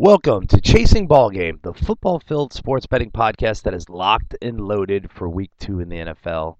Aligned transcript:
Welcome 0.00 0.48
to 0.48 0.60
Chasing 0.60 1.06
Ballgame, 1.06 1.62
the 1.62 1.72
football-filled 1.72 2.52
sports 2.52 2.84
betting 2.84 3.12
podcast 3.12 3.62
that 3.62 3.74
is 3.74 3.88
locked 3.88 4.34
and 4.42 4.60
loaded 4.60 5.08
for 5.08 5.28
Week 5.28 5.52
Two 5.60 5.78
in 5.78 5.88
the 5.88 5.98
NFL. 5.98 6.56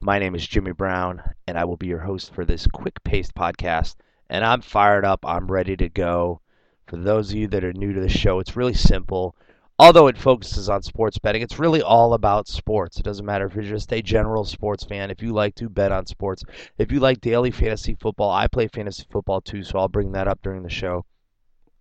My 0.00 0.20
name 0.20 0.36
is 0.36 0.46
Jimmy 0.46 0.70
Brown, 0.70 1.20
and 1.48 1.58
I 1.58 1.64
will 1.64 1.76
be 1.76 1.88
your 1.88 1.98
host 1.98 2.32
for 2.32 2.44
this 2.44 2.68
quick-paced 2.68 3.34
podcast. 3.34 3.96
And 4.30 4.44
I'm 4.44 4.60
fired 4.60 5.04
up. 5.04 5.26
I'm 5.26 5.50
ready 5.50 5.76
to 5.78 5.88
go. 5.88 6.40
For 6.86 6.96
those 6.96 7.30
of 7.30 7.36
you 7.36 7.48
that 7.48 7.64
are 7.64 7.72
new 7.72 7.92
to 7.92 8.00
the 8.00 8.08
show, 8.08 8.38
it's 8.38 8.54
really 8.54 8.72
simple. 8.72 9.34
Although 9.80 10.06
it 10.06 10.16
focuses 10.16 10.68
on 10.68 10.84
sports 10.84 11.18
betting, 11.18 11.42
it's 11.42 11.58
really 11.58 11.82
all 11.82 12.14
about 12.14 12.46
sports. 12.46 13.00
It 13.00 13.02
doesn't 13.02 13.26
matter 13.26 13.46
if 13.46 13.56
you're 13.56 13.64
just 13.64 13.92
a 13.92 14.00
general 14.00 14.44
sports 14.44 14.84
fan, 14.84 15.10
if 15.10 15.20
you 15.20 15.32
like 15.32 15.56
to 15.56 15.68
bet 15.68 15.90
on 15.90 16.06
sports, 16.06 16.44
if 16.78 16.92
you 16.92 17.00
like 17.00 17.20
daily 17.20 17.50
fantasy 17.50 17.96
football. 18.00 18.30
I 18.30 18.46
play 18.46 18.68
fantasy 18.68 19.06
football 19.10 19.40
too, 19.40 19.64
so 19.64 19.80
I'll 19.80 19.88
bring 19.88 20.12
that 20.12 20.28
up 20.28 20.38
during 20.40 20.62
the 20.62 20.70
show 20.70 21.04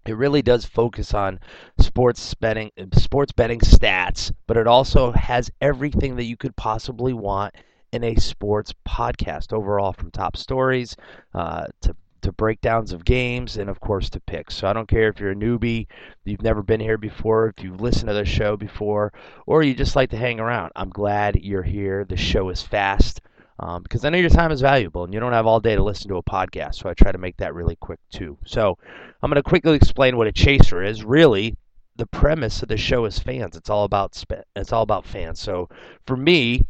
it 0.07 0.15
really 0.15 0.41
does 0.41 0.65
focus 0.65 1.13
on 1.13 1.39
sports 1.79 2.33
betting 2.35 2.71
sports 2.93 3.31
betting 3.31 3.59
stats 3.59 4.31
but 4.47 4.57
it 4.57 4.67
also 4.67 5.11
has 5.11 5.51
everything 5.61 6.15
that 6.15 6.25
you 6.25 6.37
could 6.37 6.55
possibly 6.55 7.13
want 7.13 7.53
in 7.91 8.03
a 8.03 8.15
sports 8.15 8.73
podcast 8.87 9.53
overall 9.53 9.93
from 9.93 10.11
top 10.11 10.35
stories 10.35 10.95
uh, 11.33 11.65
to 11.81 11.95
to 12.25 12.31
breakdowns 12.31 12.91
of 12.91 13.05
games 13.05 13.57
and 13.57 13.69
of 13.69 13.79
course 13.79 14.09
to 14.09 14.19
picks. 14.19 14.55
So 14.55 14.67
I 14.67 14.73
don't 14.73 14.87
care 14.87 15.09
if 15.09 15.19
you're 15.19 15.31
a 15.31 15.35
newbie, 15.35 15.85
you've 16.23 16.41
never 16.41 16.63
been 16.63 16.79
here 16.79 16.97
before, 16.97 17.53
if 17.55 17.63
you've 17.63 17.81
listened 17.81 18.07
to 18.07 18.15
the 18.15 18.25
show 18.25 18.57
before, 18.57 19.13
or 19.45 19.61
you 19.61 19.75
just 19.75 19.95
like 19.95 20.09
to 20.09 20.17
hang 20.17 20.39
around. 20.39 20.71
I'm 20.75 20.89
glad 20.89 21.35
you're 21.35 21.61
here. 21.61 22.03
The 22.03 22.17
show 22.17 22.49
is 22.49 22.63
fast 22.63 23.21
um, 23.59 23.83
because 23.83 24.03
I 24.03 24.09
know 24.09 24.17
your 24.17 24.29
time 24.29 24.51
is 24.51 24.61
valuable 24.61 25.03
and 25.03 25.13
you 25.13 25.19
don't 25.19 25.33
have 25.33 25.47
all 25.47 25.59
day 25.59 25.75
to 25.75 25.83
listen 25.83 26.09
to 26.09 26.17
a 26.17 26.23
podcast. 26.23 26.75
So 26.75 26.89
I 26.89 26.93
try 26.93 27.11
to 27.11 27.17
make 27.17 27.37
that 27.37 27.53
really 27.53 27.75
quick 27.77 27.99
too. 28.11 28.37
So 28.45 28.77
I'm 29.21 29.29
going 29.29 29.41
to 29.41 29.49
quickly 29.49 29.75
explain 29.75 30.17
what 30.17 30.27
a 30.27 30.31
chaser 30.31 30.83
is. 30.83 31.03
Really, 31.03 31.55
the 31.95 32.05
premise 32.05 32.61
of 32.61 32.69
the 32.69 32.77
show 32.77 33.05
is 33.05 33.19
fans. 33.19 33.55
It's 33.55 33.69
all 33.69 33.85
about 33.85 34.21
it's 34.55 34.73
all 34.73 34.83
about 34.83 35.05
fans. 35.05 35.39
So 35.39 35.69
for 36.05 36.17
me, 36.17 36.65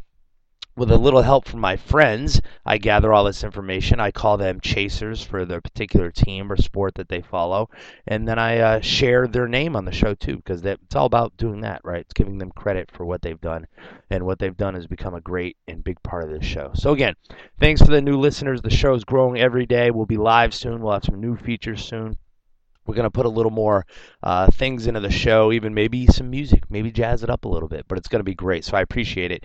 with 0.77 0.91
a 0.91 0.97
little 0.97 1.21
help 1.21 1.47
from 1.47 1.61
my 1.61 1.77
friends, 1.77 2.41
I 2.65 2.77
gather 2.77 3.13
all 3.13 3.23
this 3.23 3.43
information. 3.43 3.99
I 3.99 4.11
call 4.11 4.37
them 4.37 4.59
chasers 4.59 5.23
for 5.23 5.45
the 5.45 5.61
particular 5.61 6.11
team 6.11 6.51
or 6.51 6.57
sport 6.57 6.95
that 6.95 7.07
they 7.07 7.21
follow, 7.21 7.69
and 8.07 8.27
then 8.27 8.37
I 8.37 8.59
uh, 8.59 8.79
share 8.81 9.27
their 9.27 9.47
name 9.47 9.75
on 9.75 9.85
the 9.85 9.91
show 9.91 10.13
too, 10.13 10.37
because 10.37 10.65
it's 10.65 10.95
all 10.95 11.05
about 11.05 11.37
doing 11.37 11.61
that, 11.61 11.81
right? 11.83 12.01
It's 12.01 12.13
giving 12.13 12.37
them 12.37 12.51
credit 12.51 12.91
for 12.91 13.05
what 13.05 13.21
they've 13.21 13.39
done, 13.39 13.67
and 14.09 14.25
what 14.25 14.39
they've 14.39 14.57
done 14.57 14.73
has 14.73 14.87
become 14.87 15.15
a 15.15 15.21
great 15.21 15.55
and 15.67 15.83
big 15.83 16.01
part 16.03 16.23
of 16.23 16.29
this 16.29 16.45
show. 16.45 16.71
So 16.73 16.91
again, 16.91 17.15
thanks 17.59 17.81
for 17.81 17.91
the 17.91 18.01
new 18.01 18.17
listeners. 18.17 18.61
The 18.61 18.69
show 18.69 18.93
is 18.93 19.05
growing 19.05 19.39
every 19.39 19.65
day. 19.65 19.91
We'll 19.91 20.05
be 20.05 20.17
live 20.17 20.53
soon. 20.53 20.81
We'll 20.81 20.93
have 20.93 21.05
some 21.05 21.21
new 21.21 21.37
features 21.37 21.85
soon. 21.85 22.17
We're 22.85 22.93
going 22.93 23.05
to 23.05 23.11
put 23.11 23.25
a 23.25 23.29
little 23.29 23.51
more 23.51 23.85
uh, 24.21 24.51
things 24.51 24.85
into 24.85 24.99
the 24.99 25.09
show, 25.09 25.51
even 25.51 25.73
maybe 25.73 26.05
some 26.05 26.29
music, 26.29 26.69
maybe 26.69 26.91
jazz 26.91 27.23
it 27.23 27.31
up 27.31 27.45
a 27.45 27.47
little 27.47 27.67
bit, 27.67 27.85
but 27.87 27.97
it's 27.97 28.07
going 28.07 28.19
to 28.19 28.23
be 28.23 28.35
great. 28.35 28.63
So 28.63 28.77
I 28.77 28.81
appreciate 28.81 29.31
it. 29.31 29.43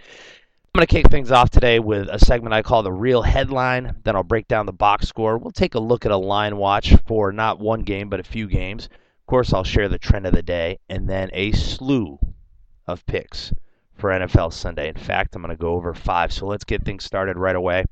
I'm 0.72 0.78
going 0.78 0.86
to 0.86 0.94
kick 1.02 1.10
things 1.10 1.32
off 1.32 1.50
today 1.50 1.80
with 1.80 2.08
a 2.08 2.20
segment 2.20 2.54
I 2.54 2.62
call 2.62 2.84
the 2.84 2.92
real 2.92 3.22
headline. 3.22 3.96
Then 4.04 4.14
I'll 4.14 4.22
break 4.22 4.46
down 4.46 4.66
the 4.66 4.72
box 4.72 5.08
score. 5.08 5.36
We'll 5.36 5.50
take 5.50 5.74
a 5.74 5.80
look 5.80 6.06
at 6.06 6.12
a 6.12 6.16
line 6.16 6.56
watch 6.58 6.94
for 7.08 7.32
not 7.32 7.58
one 7.58 7.82
game, 7.82 8.08
but 8.08 8.20
a 8.20 8.22
few 8.22 8.46
games. 8.46 8.84
Of 8.86 9.26
course, 9.26 9.52
I'll 9.52 9.64
share 9.64 9.88
the 9.88 9.98
trend 9.98 10.28
of 10.28 10.32
the 10.32 10.44
day 10.44 10.78
and 10.88 11.08
then 11.08 11.28
a 11.32 11.50
slew 11.50 12.20
of 12.86 13.04
picks 13.06 13.52
for 13.94 14.10
NFL 14.10 14.52
Sunday. 14.52 14.88
In 14.88 14.94
fact, 14.94 15.34
I'm 15.34 15.42
going 15.42 15.50
to 15.50 15.60
go 15.60 15.74
over 15.74 15.92
five. 15.92 16.32
So 16.32 16.46
let's 16.46 16.62
get 16.62 16.84
things 16.84 17.02
started 17.02 17.36
right 17.36 17.56
away. 17.56 17.84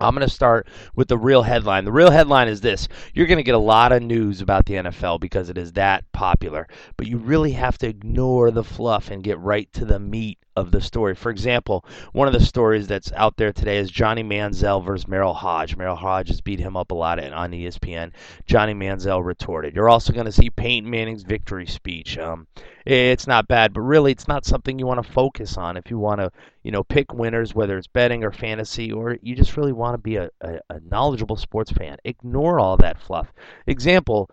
I'm 0.00 0.14
going 0.14 0.26
to 0.26 0.34
start 0.34 0.66
with 0.94 1.08
the 1.08 1.18
real 1.18 1.42
headline. 1.42 1.84
The 1.84 1.92
real 1.92 2.10
headline 2.10 2.48
is 2.48 2.60
this 2.60 2.88
You're 3.14 3.26
going 3.26 3.38
to 3.38 3.44
get 3.44 3.54
a 3.54 3.58
lot 3.58 3.92
of 3.92 4.02
news 4.02 4.40
about 4.40 4.66
the 4.66 4.74
NFL 4.74 5.20
because 5.20 5.50
it 5.50 5.58
is 5.58 5.72
that 5.72 6.10
popular, 6.12 6.66
but 6.96 7.06
you 7.06 7.18
really 7.18 7.52
have 7.52 7.76
to 7.78 7.88
ignore 7.88 8.50
the 8.50 8.64
fluff 8.64 9.10
and 9.10 9.22
get 9.22 9.38
right 9.38 9.70
to 9.74 9.84
the 9.84 9.98
meat 9.98 10.38
of 10.56 10.70
the 10.72 10.80
story. 10.80 11.14
For 11.14 11.30
example, 11.30 11.84
one 12.12 12.28
of 12.28 12.34
the 12.34 12.44
stories 12.44 12.86
that's 12.86 13.12
out 13.12 13.36
there 13.36 13.52
today 13.52 13.78
is 13.78 13.90
Johnny 13.90 14.22
Manziel 14.22 14.84
versus 14.84 15.06
Merril 15.06 15.34
Hoge. 15.34 15.76
Merril 15.76 15.96
Hoge 15.96 16.28
has 16.28 16.40
beat 16.40 16.60
him 16.60 16.76
up 16.76 16.90
a 16.90 16.94
lot 16.94 17.22
on 17.22 17.52
ESPN. 17.52 18.12
Johnny 18.46 18.74
Manziel 18.74 19.24
retorted. 19.24 19.74
You're 19.74 19.88
also 19.88 20.12
going 20.12 20.26
to 20.26 20.32
see 20.32 20.50
Peyton 20.50 20.88
Manning's 20.88 21.22
victory 21.22 21.66
speech. 21.66 22.18
Um, 22.18 22.46
it's 22.84 23.26
not 23.26 23.48
bad, 23.48 23.72
but 23.72 23.82
really, 23.82 24.12
it's 24.12 24.28
not 24.28 24.44
something 24.44 24.78
you 24.78 24.86
want 24.86 25.04
to 25.04 25.12
focus 25.12 25.56
on 25.56 25.76
if 25.76 25.90
you 25.90 25.98
want 25.98 26.20
to, 26.20 26.30
you 26.62 26.70
know, 26.70 26.84
pick 26.84 27.12
winners, 27.12 27.54
whether 27.54 27.78
it's 27.78 27.86
betting 27.86 28.24
or 28.24 28.32
fantasy, 28.32 28.92
or 28.92 29.16
you 29.22 29.34
just 29.34 29.56
really 29.56 29.72
want 29.72 29.94
to 29.94 29.98
be 29.98 30.16
a, 30.16 30.30
a, 30.40 30.58
a 30.68 30.80
knowledgeable 30.80 31.36
sports 31.36 31.72
fan. 31.72 31.96
Ignore 32.04 32.60
all 32.60 32.76
that 32.78 33.00
fluff. 33.00 33.32
Example. 33.66 34.30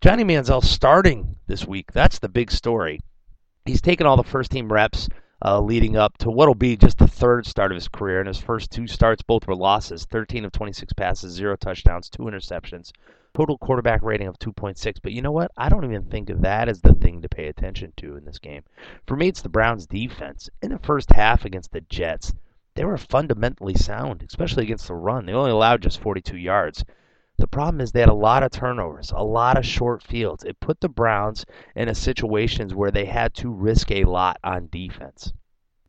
Johnny 0.00 0.24
Manziel 0.24 0.62
starting 0.62 1.36
this 1.46 1.66
week. 1.66 1.92
That's 1.92 2.18
the 2.18 2.28
big 2.28 2.50
story. 2.50 3.00
He's 3.64 3.80
taken 3.80 4.06
all 4.06 4.18
the 4.18 4.22
first 4.22 4.50
team 4.50 4.70
reps 4.70 5.08
uh, 5.42 5.60
leading 5.60 5.96
up 5.96 6.18
to 6.18 6.30
what'll 6.30 6.54
be 6.54 6.76
just 6.76 6.98
the 6.98 7.08
third 7.08 7.46
start 7.46 7.72
of 7.72 7.76
his 7.76 7.88
career. 7.88 8.18
And 8.18 8.28
his 8.28 8.38
first 8.38 8.70
two 8.70 8.86
starts, 8.86 9.22
both 9.22 9.46
were 9.46 9.56
losses 9.56 10.04
13 10.04 10.44
of 10.44 10.52
26 10.52 10.92
passes, 10.92 11.32
zero 11.32 11.56
touchdowns, 11.56 12.10
two 12.10 12.24
interceptions, 12.24 12.92
total 13.34 13.58
quarterback 13.58 14.02
rating 14.02 14.28
of 14.28 14.38
2.6. 14.38 14.96
But 15.02 15.12
you 15.12 15.20
know 15.20 15.32
what? 15.32 15.50
I 15.56 15.68
don't 15.68 15.84
even 15.84 16.04
think 16.04 16.30
of 16.30 16.42
that 16.42 16.68
as 16.68 16.80
the 16.80 16.94
thing 16.94 17.20
to 17.22 17.28
pay 17.28 17.48
attention 17.48 17.92
to 17.96 18.16
in 18.16 18.24
this 18.24 18.38
game. 18.38 18.62
For 19.06 19.16
me, 19.16 19.28
it's 19.28 19.42
the 19.42 19.48
Browns' 19.48 19.86
defense. 19.86 20.48
In 20.62 20.70
the 20.70 20.78
first 20.78 21.12
half 21.12 21.44
against 21.44 21.72
the 21.72 21.80
Jets, 21.82 22.32
they 22.74 22.84
were 22.84 22.96
fundamentally 22.96 23.74
sound, 23.74 24.22
especially 24.22 24.64
against 24.64 24.88
the 24.88 24.94
run. 24.94 25.26
They 25.26 25.32
only 25.32 25.50
allowed 25.50 25.82
just 25.82 26.00
42 26.00 26.36
yards. 26.36 26.84
The 27.36 27.48
problem 27.48 27.80
is 27.80 27.90
they 27.90 28.00
had 28.00 28.08
a 28.08 28.14
lot 28.14 28.44
of 28.44 28.52
turnovers, 28.52 29.10
a 29.10 29.24
lot 29.24 29.58
of 29.58 29.66
short 29.66 30.02
fields. 30.02 30.44
It 30.44 30.60
put 30.60 30.80
the 30.80 30.88
Browns 30.88 31.44
in 31.74 31.88
a 31.88 31.94
situations 31.94 32.74
where 32.74 32.92
they 32.92 33.06
had 33.06 33.34
to 33.34 33.50
risk 33.50 33.90
a 33.90 34.04
lot 34.04 34.38
on 34.44 34.68
defense. 34.70 35.32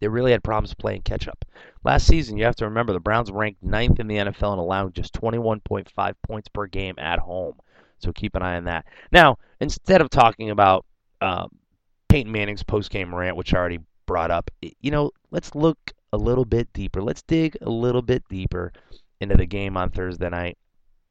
They 0.06 0.10
really 0.10 0.34
had 0.34 0.44
problems 0.44 0.76
playing 0.76 1.02
catch 1.02 1.28
up. 1.28 1.44
Last 1.84 2.06
season, 2.06 2.38
you 2.38 2.46
have 2.46 2.56
to 2.58 2.66
remember 2.66 2.94
the 2.94 3.00
Browns 3.00 3.32
ranked 3.32 3.64
ninth 3.64 4.00
in 4.00 4.06
the 4.06 4.18
NFL 4.18 4.52
and 4.52 4.60
allowing 4.60 4.94
just 4.94 5.20
21.5 5.20 6.14
points 6.22 6.48
per 6.48 6.68
game 6.68 6.94
at 7.00 7.18
home. 7.18 7.56
So 7.98 8.12
keep 8.12 8.36
an 8.36 8.44
eye 8.44 8.58
on 8.58 8.66
that. 8.66 8.86
Now, 9.12 9.40
instead 9.60 10.02
of 10.02 10.12
talking 10.12 10.52
about 10.52 10.86
uh, 11.22 11.48
Peyton 12.08 12.32
Manning's 12.32 12.62
post-game 12.62 13.16
rant, 13.16 13.36
which 13.36 13.52
I 13.52 13.58
already 13.58 13.80
brought 14.06 14.30
up, 14.30 14.52
you 14.62 14.92
know, 14.92 15.10
let's 15.32 15.56
look 15.56 15.80
a 16.14 16.18
little 16.18 16.46
bit 16.46 16.72
deeper. 16.72 17.02
Let's 17.02 17.24
dig 17.24 17.58
a 17.64 17.70
little 17.72 18.04
bit 18.04 18.24
deeper 18.30 18.74
into 19.20 19.36
the 19.36 19.48
game 19.48 19.76
on 19.76 19.90
Thursday 19.90 20.30
night 20.30 20.60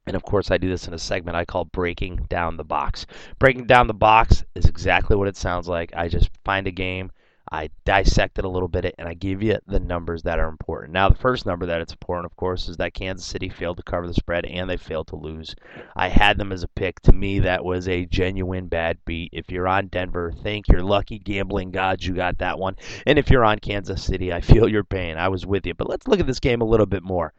and 0.07 0.17
of 0.17 0.23
course, 0.23 0.51
I 0.51 0.59
do 0.59 0.69
this 0.69 0.87
in 0.87 0.93
a 0.93 0.99
segment 0.99 1.37
I 1.37 1.47
call 1.47 1.65
Breaking 1.65 2.27
Down 2.29 2.59
the 2.59 2.65
Box. 2.65 3.07
Breaking 3.39 3.67
Down 3.67 3.87
the 3.87 3.95
Box 3.95 4.45
is 4.55 4.67
exactly 4.67 5.17
what 5.17 5.29
it 5.29 5.37
sounds 5.37 5.67
like. 5.67 5.93
I 5.97 6.09
just 6.09 6.31
find 6.45 6.67
a 6.67 6.71
game, 6.71 7.11
I 7.55 7.71
dissect 7.85 8.41
it 8.41 8.45
a 8.45 8.49
little 8.49 8.67
bit, 8.67 8.97
and 8.99 9.07
I 9.07 9.15
give 9.15 9.41
you 9.41 9.59
the 9.65 9.79
numbers 9.79 10.25
that 10.25 10.41
are 10.41 10.49
important. 10.49 10.93
Now, 10.93 11.09
the 11.09 11.15
first 11.15 11.47
number 11.47 11.67
that 11.67 11.81
it's 11.81 11.93
important, 11.93 12.27
of 12.27 12.37
course, 12.37 12.69
is 12.69 12.79
that 12.79 12.95
Kansas 12.95 13.25
City 13.25 13.49
failed 13.49 13.77
to 13.77 13.85
cover 13.85 14.09
the 14.09 14.15
spread 14.15 14.45
and 14.45 14.69
they 14.69 14.77
failed 14.77 15.07
to 15.09 15.17
lose. 15.17 15.55
I 15.95 16.09
had 16.09 16.37
them 16.37 16.51
as 16.51 16.65
a 16.65 16.69
pick. 16.69 16.99
To 17.03 17.13
me, 17.13 17.39
that 17.39 17.65
was 17.65 17.87
a 17.87 18.07
genuine 18.07 18.67
bad 18.67 18.99
beat. 19.05 19.31
If 19.33 19.53
you're 19.53 19.69
on 19.69 19.87
Denver, 19.87 20.33
thank 20.43 20.67
your 20.67 20.83
lucky 20.83 21.21
gambling 21.21 21.71
gods 21.71 22.05
you 22.05 22.15
got 22.15 22.39
that 22.39 22.59
one. 22.59 22.75
And 23.07 23.21
if 23.21 23.31
you're 23.31 23.45
on 23.45 23.61
Kansas 23.61 24.03
City, 24.03 24.33
I 24.33 24.41
feel 24.41 24.69
your 24.69 24.83
pain. 24.83 25.17
I 25.17 25.29
was 25.29 25.47
with 25.47 25.65
you. 25.65 25.75
But 25.75 25.89
let's 25.89 26.09
look 26.09 26.19
at 26.19 26.27
this 26.27 26.41
game 26.41 26.61
a 26.61 26.67
little 26.67 26.87
bit 26.87 27.05
more. 27.05 27.33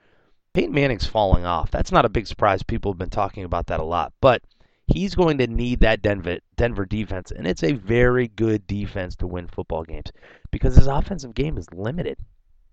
Peyton 0.53 0.73
Manning's 0.73 1.05
falling 1.05 1.45
off. 1.45 1.71
That's 1.71 1.91
not 1.91 2.05
a 2.05 2.09
big 2.09 2.25
surprise. 2.25 2.63
People 2.63 2.93
have 2.93 2.97
been 2.97 3.09
talking 3.09 3.43
about 3.43 3.67
that 3.67 3.81
a 3.81 3.83
lot. 3.83 4.13
But 4.21 4.43
he's 4.87 5.15
going 5.15 5.37
to 5.39 5.47
need 5.47 5.79
that 5.81 6.01
Denver, 6.01 6.37
Denver 6.55 6.85
defense, 6.85 7.31
and 7.31 7.47
it's 7.47 7.63
a 7.63 7.73
very 7.73 8.27
good 8.27 8.67
defense 8.67 9.15
to 9.17 9.27
win 9.27 9.47
football 9.47 9.83
games 9.83 10.11
because 10.51 10.75
his 10.75 10.87
offensive 10.87 11.33
game 11.33 11.57
is 11.57 11.67
limited. 11.73 12.17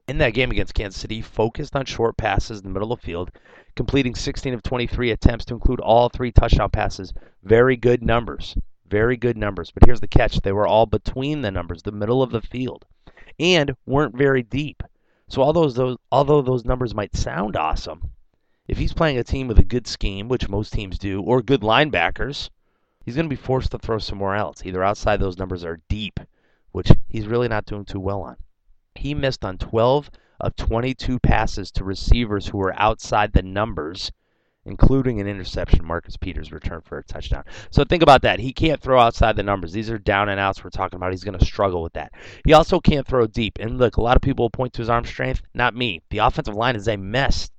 In 0.09 0.19
that 0.19 0.35
game 0.35 0.51
against 0.51 0.75
Kansas 0.75 1.01
City, 1.01 1.23
focused 1.23 1.77
on 1.77 1.85
short 1.87 2.17
passes 2.17 2.61
in 2.61 2.65
the 2.65 2.73
middle 2.73 2.93
of 2.93 3.01
the 3.01 3.07
field, 3.07 3.31
completing 3.77 4.15
16 4.15 4.53
of 4.53 4.63
23 4.63 5.11
attempts 5.11 5.45
to 5.47 5.55
include 5.55 5.81
all 5.81 6.09
three 6.09 6.33
touchdown 6.33 6.71
passes. 6.71 7.15
Very 7.43 7.77
good 7.77 8.03
numbers. 8.03 8.57
Very 8.87 9.17
good 9.17 9.37
numbers. 9.37 9.71
But 9.71 9.85
here's 9.87 10.01
the 10.01 10.09
catch 10.09 10.41
they 10.41 10.53
were 10.53 10.67
all 10.67 10.87
between 10.87 11.41
the 11.41 11.51
numbers, 11.51 11.83
the 11.83 11.93
middle 11.93 12.23
of 12.23 12.31
the 12.31 12.43
field, 12.43 12.85
and 13.39 13.75
weren't 13.87 14.17
very 14.17 14.43
deep. 14.43 14.83
So 15.29 15.41
all 15.41 15.53
those, 15.53 15.75
those 15.75 15.97
although 16.11 16.43
those 16.43 16.65
numbers 16.65 16.95
might 16.95 17.17
sound 17.17 17.57
awesome, 17.57 18.11
if 18.73 18.79
he's 18.79 18.95
playing 18.95 19.19
a 19.19 19.23
team 19.23 19.49
with 19.49 19.59
a 19.59 19.65
good 19.65 19.87
scheme, 19.87 20.29
which 20.29 20.49
most 20.49 20.73
teams 20.73 20.99
do, 20.99 21.21
or 21.21 21.43
good 21.43 21.61
linebackers, 21.61 22.49
he's 23.05 23.15
going 23.15 23.27
to 23.27 23.37
be 23.37 23.37
forced 23.37 23.71
to 23.71 23.79
throw 23.79 23.99
somewhere 23.99 24.35
else, 24.35 24.65
either 24.65 24.83
outside 24.83 25.21
those 25.21 25.37
numbers 25.37 25.63
or 25.63 25.83
deep, 25.91 26.19
which 26.71 26.91
he's 27.07 27.27
really 27.27 27.49
not 27.49 27.67
doing 27.67 27.85
too 27.85 28.01
well 28.01 28.23
on. 28.23 28.39
He 28.95 29.13
missed 29.13 29.45
on 29.45 29.59
12 29.59 30.11
of 30.41 30.57
22 30.57 31.19
passes 31.19 31.71
to 31.73 31.85
receivers 31.85 32.47
who 32.47 32.57
were 32.57 32.73
outside 32.81 33.35
the 33.35 33.43
numbers 33.43 34.11
including 34.65 35.21
an 35.21 35.27
interception. 35.27 35.85
Marcus 35.85 36.17
Peters 36.17 36.53
returned 36.53 36.85
for 36.85 36.99
a 36.99 37.05
touchdown. 37.05 37.45
So 37.71 37.85
think 37.85 38.03
about 38.03 38.23
that. 38.23 38.39
He 38.39 38.53
can't 38.53 38.81
throw 38.81 39.01
outside 39.01 39.37
the 39.37 39.43
numbers. 39.43 39.73
These 39.73 39.91
are 39.91 39.99
down 39.99 40.29
and 40.29 40.39
outs 40.39 40.63
we're 40.63 40.71
talking 40.71 40.97
about. 40.97 41.11
He's 41.11 41.25
going 41.25 41.39
to 41.39 41.45
struggle 41.45 41.83
with 41.83 41.95
that. 41.95 42.13
He 42.45 42.53
also 42.53 42.79
can't 42.81 43.07
throw 43.07 43.27
deep. 43.27 43.59
And 43.61 43.79
look, 43.79 43.97
a 43.97 44.03
lot 44.03 44.17
of 44.17 44.23
people 44.23 44.51
point 44.51 44.73
to 44.75 44.83
his 44.83 44.89
arm 44.89 45.05
strength. 45.05 45.43
Not 45.55 45.75
me. 45.75 46.01
The 46.11 46.19
offensive 46.19 46.55
line 46.55 46.77
is 46.77 46.89
a 46.89 46.97
mess. 46.97 47.51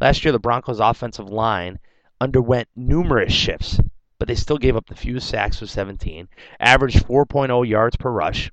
Last 0.00 0.24
year, 0.24 0.32
the 0.32 0.38
Broncos' 0.38 0.80
offensive 0.80 1.28
line 1.28 1.78
underwent 2.20 2.68
numerous 2.74 3.32
shifts. 3.32 3.80
but 4.18 4.28
they 4.28 4.34
still 4.34 4.58
gave 4.58 4.76
up 4.76 4.86
the 4.86 4.94
fewest 4.94 5.28
sacks 5.28 5.60
with 5.62 5.70
17, 5.70 6.28
averaged 6.58 7.06
4.0 7.06 7.66
yards 7.66 7.96
per 7.96 8.10
rush, 8.10 8.50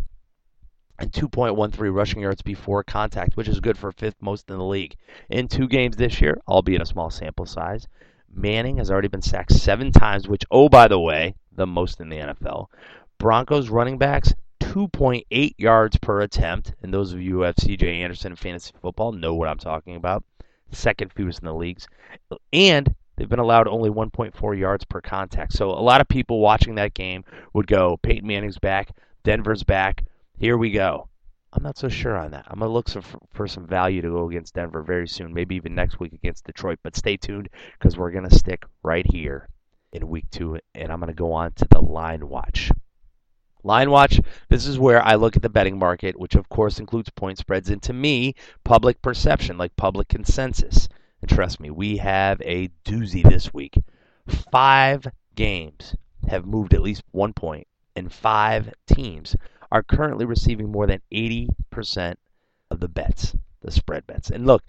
and 0.98 1.12
2.13 1.12 1.94
rushing 1.94 2.22
yards 2.22 2.42
before 2.42 2.84
contact, 2.84 3.36
which 3.36 3.50
is 3.50 3.60
good 3.60 3.78
for 3.78 3.92
fifth 3.92 4.16
most 4.22 4.50
in 4.50 4.58
the 4.58 4.64
league. 4.64 4.96
In 5.30 5.50
two 5.50 5.68
games 5.68 5.98
this 5.98 6.22
year, 6.22 6.40
albeit 6.48 6.82
a 6.82 6.86
small 6.86 7.10
sample 7.10 7.46
size, 7.46 7.88
Manning 8.34 8.78
has 8.78 8.90
already 8.92 9.08
been 9.08 9.22
sacked 9.22 9.52
seven 9.52 9.92
times, 9.92 10.28
which, 10.28 10.46
oh, 10.52 10.70
by 10.70 10.88
the 10.88 11.00
way, 11.00 11.36
the 11.52 11.68
most 11.68 12.00
in 12.00 12.10
the 12.10 12.18
NFL. 12.18 12.68
Broncos 13.18 13.70
running 13.70 13.98
backs, 13.98 14.34
2.8 14.62 15.54
yards 15.58 15.98
per 15.98 16.22
attempt. 16.22 16.74
And 16.82 16.94
those 16.94 17.14
of 17.14 17.22
you 17.22 17.32
who 17.32 17.42
have 17.42 17.56
CJ 17.56 17.84
Anderson 18.00 18.34
in 18.34 18.36
fantasy 18.36 18.74
football 18.82 19.12
know 19.12 19.34
what 19.34 19.50
I'm 19.50 19.58
talking 19.58 19.96
about. 19.96 20.24
Second 20.72 21.14
fewest 21.14 21.40
in 21.40 21.46
the 21.46 21.54
leagues. 21.54 21.88
And 22.52 22.94
they've 23.16 23.30
been 23.30 23.40
allowed 23.40 23.68
only 23.68 23.90
1.4 23.90 24.60
yards 24.60 24.86
per 24.86 25.02
contact. 25.02 25.54
So 25.54 25.70
a 25.72 25.82
lot 25.82 26.02
of 26.02 26.08
people 26.08 26.40
watching 26.40 26.76
that 26.76 26.94
game 26.94 27.24
would 27.54 27.68
go, 27.68 27.98
Peyton 27.98 28.28
Manning's 28.28 28.60
back, 28.60 28.92
Denver's 29.24 29.64
back. 29.64 30.06
Here 30.38 30.58
we 30.58 30.72
go. 30.72 31.10
I'm 31.54 31.64
not 31.64 31.78
so 31.78 31.90
sure 31.90 32.18
on 32.18 32.32
that. 32.32 32.46
I'm 32.48 32.60
going 32.60 32.70
to 32.70 32.74
look 32.74 32.90
for 33.32 33.48
some 33.48 33.66
value 33.66 34.02
to 34.02 34.10
go 34.10 34.30
against 34.30 34.54
Denver 34.54 34.84
very 34.84 35.08
soon, 35.08 35.34
maybe 35.34 35.56
even 35.56 35.74
next 35.74 36.00
week 36.00 36.14
against 36.14 36.46
Detroit. 36.46 36.80
But 36.84 36.96
stay 36.96 37.18
tuned 37.18 37.50
because 37.80 37.98
we're 37.98 38.12
going 38.12 38.30
to 38.30 38.36
stick 38.36 38.66
right 38.84 39.06
here 39.10 39.48
in 39.94 40.08
week 40.08 40.26
two, 40.30 40.60
and 40.76 40.92
I'm 40.92 41.00
going 41.00 41.08
to 41.08 41.16
go 41.16 41.32
on 41.32 41.54
to 41.54 41.68
the 41.70 41.82
line 41.82 42.28
watch. 42.28 42.70
Line 43.68 43.92
watch, 43.92 44.22
this 44.48 44.66
is 44.66 44.80
where 44.80 45.04
I 45.06 45.16
look 45.16 45.36
at 45.36 45.42
the 45.42 45.50
betting 45.50 45.78
market, 45.78 46.18
which 46.18 46.36
of 46.36 46.48
course 46.48 46.80
includes 46.80 47.10
point 47.10 47.38
spreads, 47.38 47.70
and 47.70 47.84
to 47.84 47.92
me, 47.92 48.34
public 48.64 49.02
perception, 49.02 49.58
like 49.58 49.76
public 49.76 50.08
consensus. 50.08 50.88
And 51.22 51.30
trust 51.30 51.60
me, 51.60 51.70
we 51.70 51.98
have 51.98 52.42
a 52.46 52.70
doozy 52.86 53.30
this 53.30 53.54
week. 53.54 53.78
Five 54.26 55.06
games 55.36 55.98
have 56.30 56.46
moved 56.46 56.74
at 56.74 56.82
least 56.82 57.04
one 57.12 57.34
point, 57.34 57.68
and 57.94 58.10
five 58.10 58.74
teams 58.88 59.36
are 59.70 59.84
currently 59.84 60.24
receiving 60.24 60.72
more 60.72 60.88
than 60.88 61.02
80% 61.12 62.16
of 62.72 62.80
the 62.80 62.88
bets, 62.88 63.36
the 63.62 63.72
spread 63.72 64.08
bets. 64.08 64.30
And 64.30 64.48
look, 64.48 64.64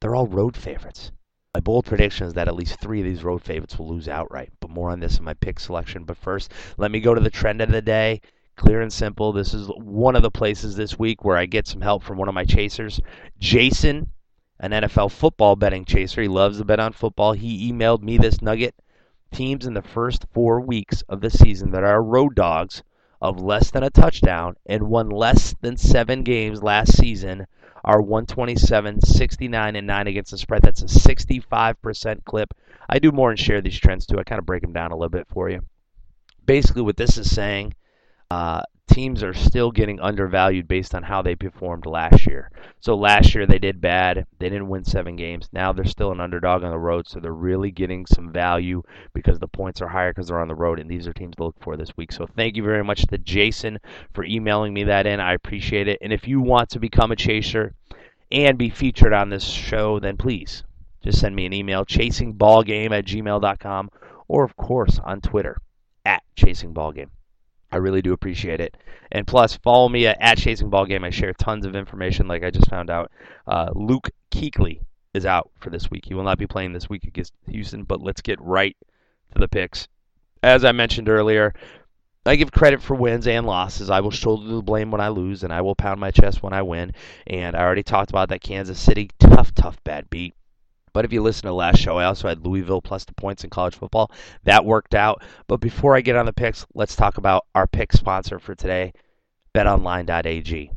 they're 0.00 0.16
all 0.16 0.26
road 0.26 0.56
favorites. 0.56 1.12
My 1.54 1.60
bold 1.60 1.84
prediction 1.84 2.26
is 2.26 2.34
that 2.34 2.48
at 2.48 2.56
least 2.56 2.80
three 2.80 2.98
of 2.98 3.04
these 3.04 3.22
road 3.22 3.40
favorites 3.40 3.78
will 3.78 3.86
lose 3.86 4.08
outright. 4.08 4.50
But 4.58 4.70
more 4.70 4.90
on 4.90 4.98
this 4.98 5.18
in 5.18 5.24
my 5.24 5.34
pick 5.34 5.60
selection. 5.60 6.02
But 6.02 6.16
first, 6.16 6.50
let 6.78 6.90
me 6.90 6.98
go 6.98 7.14
to 7.14 7.20
the 7.20 7.30
trend 7.30 7.60
of 7.60 7.70
the 7.70 7.80
day. 7.80 8.22
Clear 8.56 8.80
and 8.80 8.92
simple. 8.92 9.32
This 9.32 9.54
is 9.54 9.68
one 9.68 10.16
of 10.16 10.22
the 10.22 10.32
places 10.32 10.74
this 10.74 10.98
week 10.98 11.24
where 11.24 11.36
I 11.36 11.46
get 11.46 11.68
some 11.68 11.80
help 11.80 12.02
from 12.02 12.18
one 12.18 12.26
of 12.26 12.34
my 12.34 12.44
chasers, 12.44 13.00
Jason, 13.38 14.10
an 14.58 14.72
NFL 14.72 15.12
football 15.12 15.54
betting 15.54 15.84
chaser. 15.84 16.22
He 16.22 16.28
loves 16.28 16.58
to 16.58 16.64
bet 16.64 16.80
on 16.80 16.92
football. 16.92 17.34
He 17.34 17.72
emailed 17.72 18.02
me 18.02 18.18
this 18.18 18.42
nugget. 18.42 18.74
Teams 19.30 19.64
in 19.64 19.74
the 19.74 19.82
first 19.82 20.26
four 20.32 20.60
weeks 20.60 21.02
of 21.08 21.20
the 21.20 21.30
season 21.30 21.70
that 21.70 21.84
are 21.84 22.02
road 22.02 22.34
dogs 22.34 22.82
of 23.22 23.40
less 23.40 23.70
than 23.70 23.84
a 23.84 23.90
touchdown 23.90 24.56
and 24.66 24.88
won 24.88 25.08
less 25.08 25.54
than 25.60 25.76
seven 25.76 26.24
games 26.24 26.64
last 26.64 26.96
season 26.96 27.46
are 27.84 28.00
127, 28.00 29.00
69, 29.02 29.76
and 29.76 29.86
9 29.86 30.06
against 30.06 30.30
the 30.30 30.38
spread. 30.38 30.62
That's 30.62 30.82
a 30.82 30.86
65% 30.86 32.24
clip. 32.24 32.54
I 32.88 32.98
do 32.98 33.12
more 33.12 33.30
and 33.30 33.38
share 33.38 33.60
these 33.60 33.78
trends 33.78 34.06
too. 34.06 34.18
I 34.18 34.24
kind 34.24 34.38
of 34.38 34.46
break 34.46 34.62
them 34.62 34.72
down 34.72 34.92
a 34.92 34.96
little 34.96 35.10
bit 35.10 35.26
for 35.28 35.50
you. 35.50 35.60
Basically, 36.44 36.82
what 36.82 36.96
this 36.96 37.18
is 37.18 37.30
saying 37.30 37.74
uh, 38.30 38.62
teams 38.86 39.24
are 39.24 39.34
still 39.34 39.70
getting 39.70 39.98
undervalued 40.00 40.68
based 40.68 40.94
on 40.94 41.02
how 41.02 41.22
they 41.22 41.34
performed 41.34 41.86
last 41.86 42.26
year. 42.26 42.50
So 42.80 42.94
last 42.94 43.34
year 43.34 43.46
they 43.46 43.58
did 43.58 43.80
bad. 43.80 44.26
They 44.38 44.48
didn't 44.48 44.68
win 44.68 44.84
seven 44.84 45.16
games. 45.16 45.48
Now 45.52 45.72
they're 45.72 45.84
still 45.84 46.12
an 46.12 46.20
underdog 46.20 46.62
on 46.62 46.70
the 46.70 46.78
road, 46.78 47.08
so 47.08 47.18
they're 47.18 47.32
really 47.32 47.70
getting 47.70 48.06
some 48.06 48.32
value 48.32 48.82
because 49.12 49.38
the 49.38 49.48
points 49.48 49.80
are 49.82 49.88
higher 49.88 50.12
because 50.12 50.28
they're 50.28 50.40
on 50.40 50.48
the 50.48 50.54
road, 50.54 50.78
and 50.78 50.88
these 50.88 51.08
are 51.08 51.12
teams 51.12 51.34
to 51.36 51.44
look 51.44 51.56
for 51.60 51.76
this 51.76 51.96
week. 51.96 52.12
So 52.12 52.26
thank 52.26 52.56
you 52.56 52.62
very 52.62 52.84
much 52.84 53.06
to 53.06 53.18
Jason 53.18 53.78
for 54.12 54.24
emailing 54.24 54.74
me 54.74 54.84
that 54.84 55.06
in. 55.06 55.18
I 55.18 55.32
appreciate 55.32 55.88
it. 55.88 55.98
And 56.00 56.12
if 56.12 56.28
you 56.28 56.40
want 56.40 56.70
to 56.70 56.78
become 56.78 57.10
a 57.10 57.16
chaser 57.16 57.74
and 58.30 58.58
be 58.58 58.70
featured 58.70 59.12
on 59.12 59.28
this 59.28 59.44
show, 59.44 59.98
then 59.98 60.16
please 60.16 60.62
just 61.02 61.20
send 61.20 61.34
me 61.34 61.46
an 61.46 61.52
email, 61.52 61.84
chasingballgame 61.84 62.92
at 62.92 63.04
gmail.com, 63.04 63.90
or 64.28 64.44
of 64.44 64.56
course 64.56 64.98
on 65.04 65.20
Twitter 65.20 65.58
at 66.04 66.22
chasingballgame. 66.36 67.10
I 67.74 67.78
really 67.78 68.02
do 68.02 68.12
appreciate 68.12 68.60
it. 68.60 68.76
And 69.10 69.26
plus, 69.26 69.56
follow 69.56 69.88
me 69.88 70.06
at, 70.06 70.38
Chasing 70.38 70.70
Ball 70.70 70.86
Game. 70.86 71.02
I 71.02 71.10
share 71.10 71.32
tons 71.32 71.66
of 71.66 71.74
information. 71.74 72.28
Like 72.28 72.44
I 72.44 72.50
just 72.52 72.70
found 72.70 72.88
out, 72.88 73.10
uh, 73.48 73.70
Luke 73.74 74.10
Kuechly 74.30 74.78
is 75.12 75.26
out 75.26 75.50
for 75.58 75.70
this 75.70 75.90
week. 75.90 76.04
He 76.06 76.14
will 76.14 76.22
not 76.22 76.38
be 76.38 76.46
playing 76.46 76.72
this 76.72 76.88
week 76.88 77.02
against 77.02 77.32
Houston. 77.48 77.82
But 77.82 78.00
let's 78.00 78.20
get 78.20 78.40
right 78.40 78.76
to 79.32 79.40
the 79.40 79.48
picks. 79.48 79.88
As 80.40 80.64
I 80.64 80.70
mentioned 80.70 81.08
earlier, 81.08 81.52
I 82.24 82.36
give 82.36 82.52
credit 82.52 82.80
for 82.80 82.94
wins 82.94 83.26
and 83.26 83.44
losses. 83.44 83.90
I 83.90 83.98
will 83.98 84.12
shoulder 84.12 84.46
the 84.46 84.62
blame 84.62 84.92
when 84.92 85.00
I 85.00 85.08
lose, 85.08 85.42
and 85.42 85.52
I 85.52 85.60
will 85.62 85.74
pound 85.74 85.98
my 85.98 86.12
chest 86.12 86.44
when 86.44 86.52
I 86.52 86.62
win. 86.62 86.92
And 87.26 87.56
I 87.56 87.62
already 87.62 87.82
talked 87.82 88.10
about 88.10 88.28
that 88.28 88.40
Kansas 88.40 88.78
City 88.78 89.10
tough, 89.18 89.52
tough 89.52 89.82
bad 89.82 90.08
beat. 90.10 90.34
But 90.94 91.04
if 91.04 91.12
you 91.12 91.20
listen 91.20 91.42
to 91.42 91.48
the 91.48 91.54
last 91.54 91.80
show, 91.80 91.98
I 91.98 92.04
also 92.04 92.28
had 92.28 92.46
Louisville 92.46 92.80
plus 92.80 93.04
the 93.04 93.12
points 93.12 93.44
in 93.44 93.50
college 93.50 93.74
football. 93.74 94.10
That 94.44 94.64
worked 94.64 94.94
out. 94.94 95.22
But 95.48 95.60
before 95.60 95.96
I 95.96 96.00
get 96.00 96.16
on 96.16 96.24
the 96.24 96.32
picks, 96.32 96.64
let's 96.72 96.96
talk 96.96 97.18
about 97.18 97.46
our 97.54 97.66
pick 97.66 97.92
sponsor 97.92 98.38
for 98.38 98.54
today, 98.54 98.94
betonline.ag. 99.54 100.70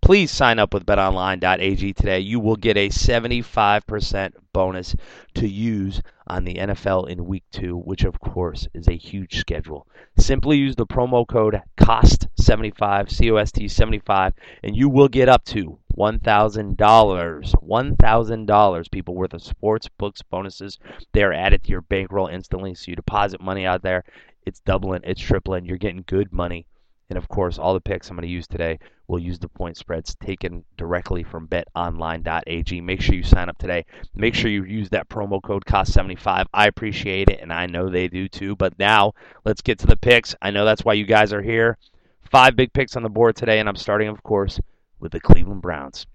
Please 0.00 0.30
sign 0.30 0.58
up 0.58 0.72
with 0.72 0.86
betonline.ag 0.86 1.92
today. 1.92 2.20
You 2.20 2.40
will 2.40 2.56
get 2.56 2.76
a 2.76 2.88
75% 2.88 4.32
bonus 4.52 4.96
to 5.34 5.48
use 5.48 6.02
on 6.26 6.44
the 6.44 6.54
NFL 6.54 7.08
in 7.08 7.26
week 7.26 7.44
two, 7.52 7.76
which 7.76 8.04
of 8.04 8.18
course 8.20 8.68
is 8.74 8.88
a 8.88 8.96
huge 8.96 9.38
schedule. 9.38 9.86
Simply 10.18 10.56
use 10.56 10.76
the 10.76 10.86
promo 10.86 11.26
code 11.26 11.62
COST75, 11.78 13.10
C 13.10 13.30
O 13.30 13.36
S 13.36 13.52
T 13.52 13.68
75, 13.68 14.34
and 14.62 14.76
you 14.76 14.88
will 14.88 15.08
get 15.08 15.28
up 15.28 15.44
to 15.46 15.78
$1,000. 15.96 16.76
$1,000 16.76 18.90
people 18.90 19.14
worth 19.14 19.34
of 19.34 19.42
sports 19.42 19.88
books 19.98 20.22
bonuses. 20.22 20.78
They 21.12 21.22
are 21.22 21.32
added 21.32 21.62
to 21.64 21.70
your 21.70 21.82
bankroll 21.82 22.28
instantly. 22.28 22.74
So 22.74 22.90
you 22.90 22.96
deposit 22.96 23.40
money 23.40 23.66
out 23.66 23.82
there, 23.82 24.04
it's 24.44 24.60
doubling, 24.60 25.02
it's 25.04 25.20
tripling. 25.20 25.64
You're 25.64 25.78
getting 25.78 26.04
good 26.06 26.32
money. 26.32 26.66
And 27.10 27.18
of 27.18 27.28
course, 27.28 27.58
all 27.58 27.74
the 27.74 27.80
picks 27.80 28.08
I'm 28.08 28.16
going 28.16 28.26
to 28.26 28.32
use 28.32 28.46
today 28.46 28.78
will 29.06 29.18
use 29.18 29.38
the 29.38 29.48
point 29.48 29.76
spreads 29.76 30.14
taken 30.14 30.64
directly 30.78 31.22
from 31.22 31.46
betonline.ag. 31.46 32.80
Make 32.80 33.02
sure 33.02 33.14
you 33.14 33.22
sign 33.22 33.50
up 33.50 33.58
today. 33.58 33.84
Make 34.14 34.34
sure 34.34 34.50
you 34.50 34.64
use 34.64 34.88
that 34.90 35.10
promo 35.10 35.42
code 35.42 35.66
COST75. 35.66 36.46
I 36.54 36.66
appreciate 36.66 37.28
it, 37.28 37.40
and 37.40 37.52
I 37.52 37.66
know 37.66 37.90
they 37.90 38.08
do 38.08 38.28
too. 38.28 38.56
But 38.56 38.78
now, 38.78 39.12
let's 39.44 39.60
get 39.60 39.78
to 39.80 39.86
the 39.86 39.96
picks. 39.96 40.34
I 40.40 40.50
know 40.50 40.64
that's 40.64 40.86
why 40.86 40.94
you 40.94 41.04
guys 41.04 41.34
are 41.34 41.42
here. 41.42 41.76
Five 42.30 42.56
big 42.56 42.72
picks 42.72 42.96
on 42.96 43.02
the 43.02 43.10
board 43.10 43.36
today, 43.36 43.60
and 43.60 43.68
I'm 43.68 43.76
starting, 43.76 44.08
of 44.08 44.22
course, 44.22 44.58
with 45.02 45.12
the 45.12 45.20
Cleveland 45.20 45.60
Browns. 45.60 46.06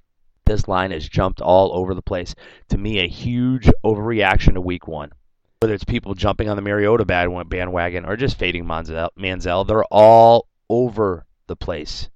This 0.46 0.67
line 0.67 0.91
has 0.91 1.10
jumped 1.10 1.41
all 1.41 1.74
over 1.74 1.94
the 1.94 2.01
place. 2.01 2.34
To 2.70 2.77
me, 2.77 3.00
a 3.00 3.08
huge 3.08 3.70
overreaction 3.84 4.53
to 4.53 4.62
week 4.62 4.88
one. 4.88 5.12
Whether 5.60 5.74
it's 5.74 5.84
people 5.84 6.13
jumping 6.13 6.48
on 6.48 6.56
the 6.56 6.62
Mariota 6.62 7.03
bandwagon 7.03 8.06
or 8.06 8.15
just 8.15 8.39
fading 8.39 8.63
Manziel, 8.63 9.67
they're 9.67 9.84
all 9.91 10.48
over 10.70 11.25
the 11.48 11.58
place. 11.58 12.10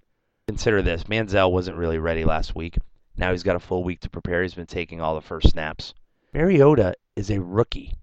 Consider 0.48 0.82
this 0.82 1.04
Manziel 1.04 1.52
wasn't 1.52 1.76
really 1.76 1.98
ready 2.00 2.24
last 2.24 2.56
week. 2.56 2.78
Now 3.18 3.32
he's 3.32 3.44
got 3.44 3.58
a 3.58 3.60
full 3.60 3.84
week 3.84 4.00
to 4.02 4.10
prepare. 4.10 4.42
He's 4.42 4.54
been 4.54 4.66
taking 4.66 5.02
all 5.02 5.16
the 5.16 5.22
first 5.22 5.50
snaps. 5.50 5.94
Mariota 6.34 6.96
is 7.18 7.30
a 7.30 7.42
rookie. 7.42 7.96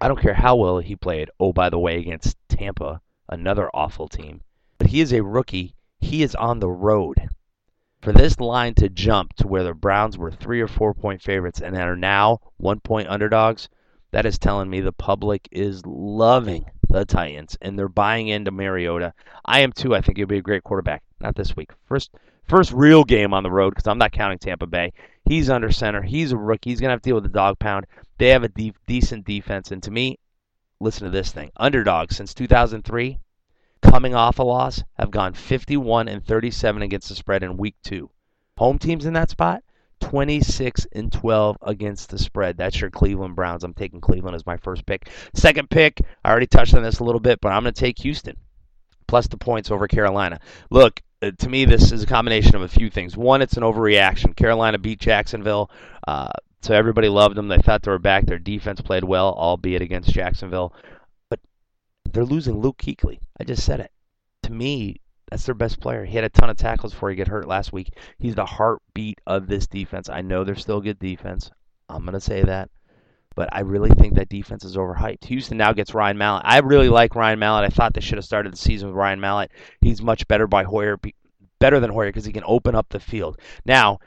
I 0.00 0.08
don't 0.08 0.20
care 0.20 0.34
how 0.34 0.56
well 0.56 0.78
he 0.78 0.96
played. 0.96 1.30
Oh, 1.38 1.52
by 1.52 1.70
the 1.70 1.78
way, 1.78 1.98
against 1.98 2.36
Tampa, 2.48 3.00
another 3.28 3.70
awful 3.72 4.08
team. 4.08 4.40
But 4.78 4.88
he 4.88 5.00
is 5.00 5.12
a 5.12 5.22
rookie. 5.22 5.74
He 6.00 6.24
is 6.24 6.34
on 6.34 6.58
the 6.58 6.70
road 6.70 7.28
for 8.00 8.12
this 8.12 8.38
line 8.38 8.74
to 8.74 8.88
jump 8.88 9.34
to 9.34 9.46
where 9.46 9.64
the 9.64 9.74
Browns 9.74 10.16
were 10.16 10.30
three 10.30 10.60
or 10.60 10.68
four 10.68 10.94
point 10.94 11.22
favorites 11.22 11.60
and 11.60 11.76
are 11.76 11.96
now 11.96 12.40
one 12.56 12.80
point 12.80 13.08
underdogs, 13.08 13.68
that 14.10 14.26
is 14.26 14.38
telling 14.38 14.70
me 14.70 14.80
the 14.80 14.92
public 14.92 15.48
is 15.50 15.84
loving 15.84 16.64
the 16.88 17.04
Titans 17.04 17.56
and 17.60 17.78
they're 17.78 17.88
buying 17.88 18.28
into 18.28 18.50
Mariota. 18.50 19.12
I 19.44 19.60
am 19.60 19.72
too. 19.72 19.94
I 19.94 20.00
think 20.00 20.16
he'll 20.16 20.26
be 20.26 20.38
a 20.38 20.42
great 20.42 20.64
quarterback. 20.64 21.02
Not 21.20 21.34
this 21.34 21.56
week. 21.56 21.70
First 21.86 22.10
first 22.48 22.72
real 22.72 23.04
game 23.04 23.34
on 23.34 23.42
the 23.42 23.50
road 23.50 23.70
because 23.70 23.86
I'm 23.86 23.98
not 23.98 24.12
counting 24.12 24.38
Tampa 24.38 24.66
Bay. 24.66 24.92
He's 25.24 25.50
under 25.50 25.70
center. 25.70 26.00
He's 26.00 26.32
a 26.32 26.36
rookie. 26.36 26.70
He's 26.70 26.80
going 26.80 26.88
to 26.88 26.92
have 26.92 27.02
to 27.02 27.08
deal 27.08 27.16
with 27.16 27.24
the 27.24 27.28
dog 27.28 27.58
pound. 27.58 27.86
They 28.16 28.28
have 28.28 28.44
a 28.44 28.48
deep, 28.48 28.76
decent 28.86 29.26
defense. 29.26 29.70
And 29.70 29.82
to 29.82 29.90
me, 29.90 30.18
listen 30.80 31.04
to 31.04 31.10
this 31.10 31.30
thing. 31.30 31.50
Underdogs 31.56 32.16
since 32.16 32.32
2003, 32.32 33.18
coming 33.82 34.14
off 34.14 34.38
a 34.38 34.42
loss, 34.42 34.82
have 34.94 35.10
gone 35.10 35.32
51 35.32 36.08
and 36.08 36.24
37 36.24 36.82
against 36.82 37.08
the 37.08 37.14
spread 37.14 37.42
in 37.42 37.56
week 37.56 37.76
two. 37.82 38.10
Home 38.58 38.78
teams 38.78 39.06
in 39.06 39.12
that 39.14 39.30
spot, 39.30 39.62
26 40.00 40.86
and 40.92 41.12
12 41.12 41.58
against 41.62 42.10
the 42.10 42.18
spread. 42.18 42.56
That's 42.56 42.80
your 42.80 42.90
Cleveland 42.90 43.36
Browns. 43.36 43.64
I'm 43.64 43.74
taking 43.74 44.00
Cleveland 44.00 44.34
as 44.34 44.46
my 44.46 44.56
first 44.56 44.86
pick. 44.86 45.08
Second 45.34 45.70
pick, 45.70 46.00
I 46.24 46.30
already 46.30 46.46
touched 46.46 46.74
on 46.74 46.82
this 46.82 46.98
a 46.98 47.04
little 47.04 47.20
bit, 47.20 47.40
but 47.40 47.52
I'm 47.52 47.62
going 47.62 47.74
to 47.74 47.80
take 47.80 47.98
Houston 48.00 48.36
plus 49.08 49.26
the 49.26 49.36
points 49.36 49.72
over 49.72 49.88
Carolina. 49.88 50.38
Look, 50.70 51.02
uh, 51.20 51.32
to 51.38 51.48
me, 51.48 51.64
this 51.64 51.90
is 51.90 52.04
a 52.04 52.06
combination 52.06 52.54
of 52.54 52.62
a 52.62 52.68
few 52.68 52.90
things. 52.90 53.16
One, 53.16 53.42
it's 53.42 53.56
an 53.56 53.64
overreaction. 53.64 54.36
Carolina 54.36 54.78
beat 54.78 55.00
Jacksonville, 55.00 55.70
uh, 56.06 56.28
so 56.62 56.74
everybody 56.74 57.08
loved 57.08 57.34
them. 57.34 57.48
They 57.48 57.58
thought 57.58 57.82
they 57.82 57.90
were 57.90 57.98
back. 57.98 58.26
Their 58.26 58.38
defense 58.38 58.80
played 58.80 59.02
well, 59.02 59.34
albeit 59.36 59.82
against 59.82 60.10
Jacksonville. 60.10 60.72
They're 62.12 62.24
losing 62.24 62.58
Luke 62.58 62.78
Kuechly. 62.78 63.18
I 63.38 63.44
just 63.44 63.64
said 63.64 63.80
it. 63.80 63.90
To 64.44 64.52
me, 64.52 65.00
that's 65.30 65.44
their 65.44 65.54
best 65.54 65.80
player. 65.80 66.04
He 66.04 66.14
had 66.14 66.24
a 66.24 66.30
ton 66.30 66.50
of 66.50 66.56
tackles 66.56 66.92
before 66.92 67.10
he 67.10 67.16
got 67.16 67.28
hurt 67.28 67.46
last 67.46 67.72
week. 67.72 67.92
He's 68.18 68.34
the 68.34 68.46
heartbeat 68.46 69.20
of 69.26 69.46
this 69.46 69.66
defense. 69.66 70.08
I 70.08 70.22
know 70.22 70.44
they're 70.44 70.56
still 70.56 70.80
good 70.80 70.98
defense. 70.98 71.50
I'm 71.88 72.02
going 72.02 72.14
to 72.14 72.20
say 72.20 72.42
that. 72.42 72.70
But 73.34 73.48
I 73.52 73.60
really 73.60 73.90
think 73.90 74.14
that 74.14 74.28
defense 74.28 74.64
is 74.64 74.76
overhyped. 74.76 75.24
Houston 75.26 75.58
now 75.58 75.72
gets 75.72 75.94
Ryan 75.94 76.18
Mallett. 76.18 76.42
I 76.44 76.58
really 76.58 76.88
like 76.88 77.14
Ryan 77.14 77.38
Mallett. 77.38 77.70
I 77.70 77.74
thought 77.74 77.94
they 77.94 78.00
should 78.00 78.18
have 78.18 78.24
started 78.24 78.52
the 78.52 78.56
season 78.56 78.88
with 78.88 78.96
Ryan 78.96 79.20
Mallett. 79.20 79.52
He's 79.80 80.02
much 80.02 80.26
better 80.26 80.46
by 80.46 80.64
Hoyer, 80.64 80.98
better 81.60 81.78
than 81.78 81.90
Hoyer 81.90 82.08
because 82.08 82.24
he 82.24 82.32
can 82.32 82.42
open 82.46 82.74
up 82.74 82.88
the 82.88 82.98
field. 82.98 83.38
Now, 83.64 83.98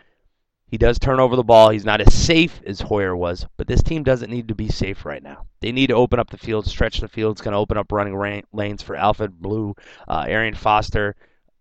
he 0.72 0.78
does 0.78 0.98
turn 0.98 1.20
over 1.20 1.36
the 1.36 1.44
ball. 1.44 1.70
He's 1.70 1.84
not 1.84 2.00
as 2.00 2.14
safe 2.14 2.62
as 2.66 2.80
Hoyer 2.80 3.14
was, 3.14 3.46
but 3.58 3.68
this 3.68 3.84
team 3.84 4.04
doesn't 4.04 4.32
need 4.32 4.48
to 4.48 4.56
be 4.56 4.70
safe 4.70 5.06
right 5.06 5.22
now. 5.22 5.46
They 5.60 5.74
need 5.74 5.88
to 5.88 5.96
open 5.96 6.18
up 6.18 6.30
the 6.30 6.38
field, 6.38 6.66
stretch 6.66 7.02
the 7.02 7.10
field. 7.10 7.34
It's 7.34 7.42
going 7.42 7.52
to 7.52 7.58
open 7.58 7.78
up 7.78 7.92
running 7.92 8.44
lanes 8.54 8.82
for 8.82 8.96
Alfred 8.96 9.42
Blue, 9.42 9.76
uh, 10.08 10.24
Arian 10.30 10.56
Foster. 10.56 11.18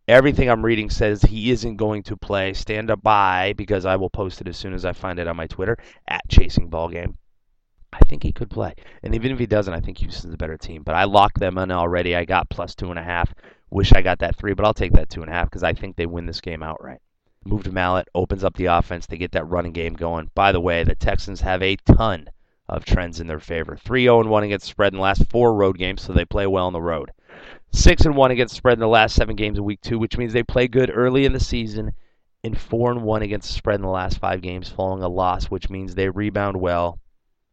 Everything 0.07 0.49
I'm 0.49 0.64
reading 0.64 0.90
says 0.90 1.23
he 1.23 1.50
isn't 1.50 1.76
going 1.76 2.05
to 2.05 2.17
play. 2.17 2.52
Stand 2.55 2.88
up 2.88 3.02
by 3.02 3.52
because 3.57 3.85
I 3.85 3.97
will 3.97 4.11
post 4.11 4.40
it 4.40 4.47
as 4.47 4.57
soon 4.57 4.75
as 4.75 4.85
I 4.85 4.93
find 4.93 5.19
it 5.19 5.26
on 5.26 5.37
my 5.37 5.49
Twitter 5.49 5.76
at 6.07 6.29
Chasing 6.29 6.69
Ball 6.69 6.88
Game. 6.88 7.19
I 7.93 7.99
think 8.05 8.23
he 8.23 8.33
could 8.33 8.50
play, 8.50 8.75
and 9.02 9.17
even 9.17 9.33
if 9.33 9.40
he 9.40 9.47
doesn't, 9.47 9.75
I 9.75 9.81
think 9.81 9.99
Houston's 9.99 10.35
a 10.35 10.37
better 10.37 10.57
team. 10.57 10.85
But 10.85 10.95
I 10.95 11.02
locked 11.02 11.40
them 11.40 11.59
in 11.59 11.73
already. 11.73 12.14
I 12.14 12.25
got 12.25 12.49
plus 12.49 12.76
two 12.76 12.90
and 12.90 12.99
a 12.99 13.02
half. 13.02 13.35
Wish 13.71 13.93
I 13.93 14.02
got 14.02 14.21
that 14.21 14.37
three, 14.37 14.55
but 14.55 14.64
I'll 14.64 14.73
take 14.73 14.93
that 14.93 15.11
two 15.11 15.23
and 15.23 15.31
a 15.31 15.35
half 15.35 15.47
because 15.47 15.64
I 15.64 15.73
think 15.73 15.97
they 15.97 16.07
win 16.07 16.26
this 16.26 16.40
game 16.40 16.62
outright. 16.62 17.00
Move 17.47 17.63
to 17.65 17.73
Mallett, 17.73 18.07
opens 18.15 18.45
up 18.45 18.55
the 18.57 18.67
offense. 18.67 19.07
They 19.07 19.17
get 19.17 19.33
that 19.33 19.49
running 19.49 19.73
game 19.73 19.95
going. 19.95 20.31
By 20.35 20.53
the 20.53 20.61
way, 20.61 20.85
the 20.85 20.95
Texans 20.95 21.41
have 21.41 21.63
a 21.63 21.77
ton 21.77 22.29
of 22.69 22.85
trends 22.85 23.19
in 23.19 23.29
their 23.29 23.41
favor. 23.41 23.77
3 23.77 24.03
0 24.03 24.27
1 24.27 24.43
against 24.45 24.67
spread 24.67 24.93
in 24.93 24.99
the 24.99 25.03
last 25.03 25.31
four 25.31 25.55
road 25.55 25.79
games, 25.79 26.03
so 26.03 26.13
they 26.13 26.27
play 26.27 26.47
well 26.47 26.67
on 26.67 26.75
the 26.75 26.83
road. 26.83 27.13
6 27.73 28.05
and 28.05 28.15
1 28.15 28.31
against 28.31 28.55
spread 28.55 28.75
in 28.75 28.81
the 28.81 28.87
last 28.87 29.15
seven 29.15 29.37
games 29.37 29.59
of 29.59 29.65
week 29.65 29.81
two, 29.81 29.99
which 29.99 30.19
means 30.19 30.35
they 30.35 30.43
play 30.43 30.69
good 30.69 30.91
early 30.95 31.25
in 31.25 31.33
the 31.33 31.41
season. 31.41 31.93
And 32.45 32.59
4 32.59 32.91
and 32.91 33.03
1 33.05 33.23
against 33.23 33.53
spread 33.53 33.77
in 33.77 33.83
the 33.83 33.89
last 33.89 34.19
five 34.19 34.43
games 34.43 34.69
following 34.69 35.03
a 35.03 35.09
loss, 35.09 35.47
which 35.47 35.71
means 35.71 35.95
they 35.95 36.11
rebound 36.11 36.61
well 36.61 37.01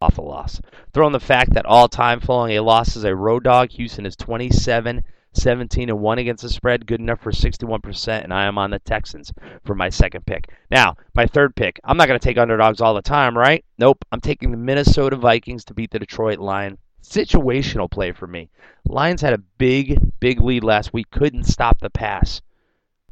off 0.01 0.17
a 0.17 0.22
loss. 0.22 0.60
Throw 0.94 1.08
in 1.08 1.13
the 1.13 1.20
fact 1.22 1.53
that 1.53 1.65
all 1.65 1.88
time 1.88 2.20
following 2.20 2.58
a 2.58 2.62
loss 2.62 2.98
as 2.98 3.06
a 3.06 3.15
road 3.15 3.46
dog, 3.46 3.70
Houston 3.72 4.06
is 4.06 4.17
27 4.17 5.03
17 5.34 5.89
and 5.89 6.00
1 6.00 6.17
against 6.19 6.43
the 6.43 6.50
spread, 6.50 6.86
good 6.86 7.00
enough 7.00 7.22
for 7.22 7.31
61%, 7.31 8.24
and 8.24 8.34
I 8.34 8.46
am 8.46 8.57
on 8.57 8.72
the 8.72 8.79
Texans 8.79 9.31
for 9.63 9.75
my 9.75 9.89
second 9.89 10.25
pick. 10.25 10.50
Now, 10.72 10.96
my 11.13 11.25
third 11.25 11.55
pick. 11.55 11.79
I'm 11.84 11.98
not 11.98 12.07
going 12.07 12.19
to 12.19 12.24
take 12.24 12.38
underdogs 12.38 12.81
all 12.81 12.93
the 12.93 13.01
time, 13.01 13.38
right? 13.38 13.63
Nope. 13.77 14.03
I'm 14.12 14.22
taking 14.22 14.51
the 14.51 14.57
Minnesota 14.57 15.15
Vikings 15.15 15.63
to 15.65 15.74
beat 15.74 15.91
the 15.91 16.00
Detroit 16.00 16.39
Lions. 16.39 16.79
Situational 17.03 17.89
play 17.89 18.12
for 18.12 18.27
me. 18.27 18.50
Lions 18.86 19.22
had 19.22 19.34
a 19.34 19.38
big, 19.38 20.00
big 20.19 20.41
lead 20.41 20.63
last 20.63 20.91
week, 20.93 21.10
couldn't 21.12 21.46
stop 21.46 21.79
the 21.79 21.89
pass. 21.89 22.41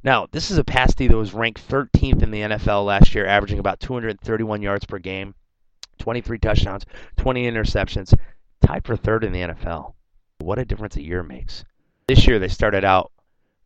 Now, 0.04 0.28
this 0.32 0.52
is 0.52 0.58
a 0.58 0.64
pass 0.64 0.94
D 0.94 1.08
that 1.08 1.18
was 1.18 1.34
ranked 1.34 1.68
13th 1.68 2.22
in 2.22 2.32
the 2.32 2.42
NFL 2.42 2.86
last 2.86 3.16
year, 3.16 3.26
averaging 3.26 3.60
about 3.60 3.80
231 3.80 4.62
yards 4.62 4.86
per 4.86 5.00
game, 5.00 5.34
23 5.98 6.38
touchdowns, 6.38 6.86
20 7.18 7.50
interceptions, 7.50 8.14
tied 8.62 8.86
for 8.86 8.96
third 8.96 9.24
in 9.24 9.32
the 9.32 9.42
NFL. 9.42 9.94
What 10.40 10.60
a 10.60 10.66
difference 10.66 10.96
a 10.96 11.02
year 11.02 11.24
makes. 11.24 11.64
This 12.08 12.28
year 12.28 12.38
they 12.38 12.50
started 12.50 12.84
out 12.84 13.12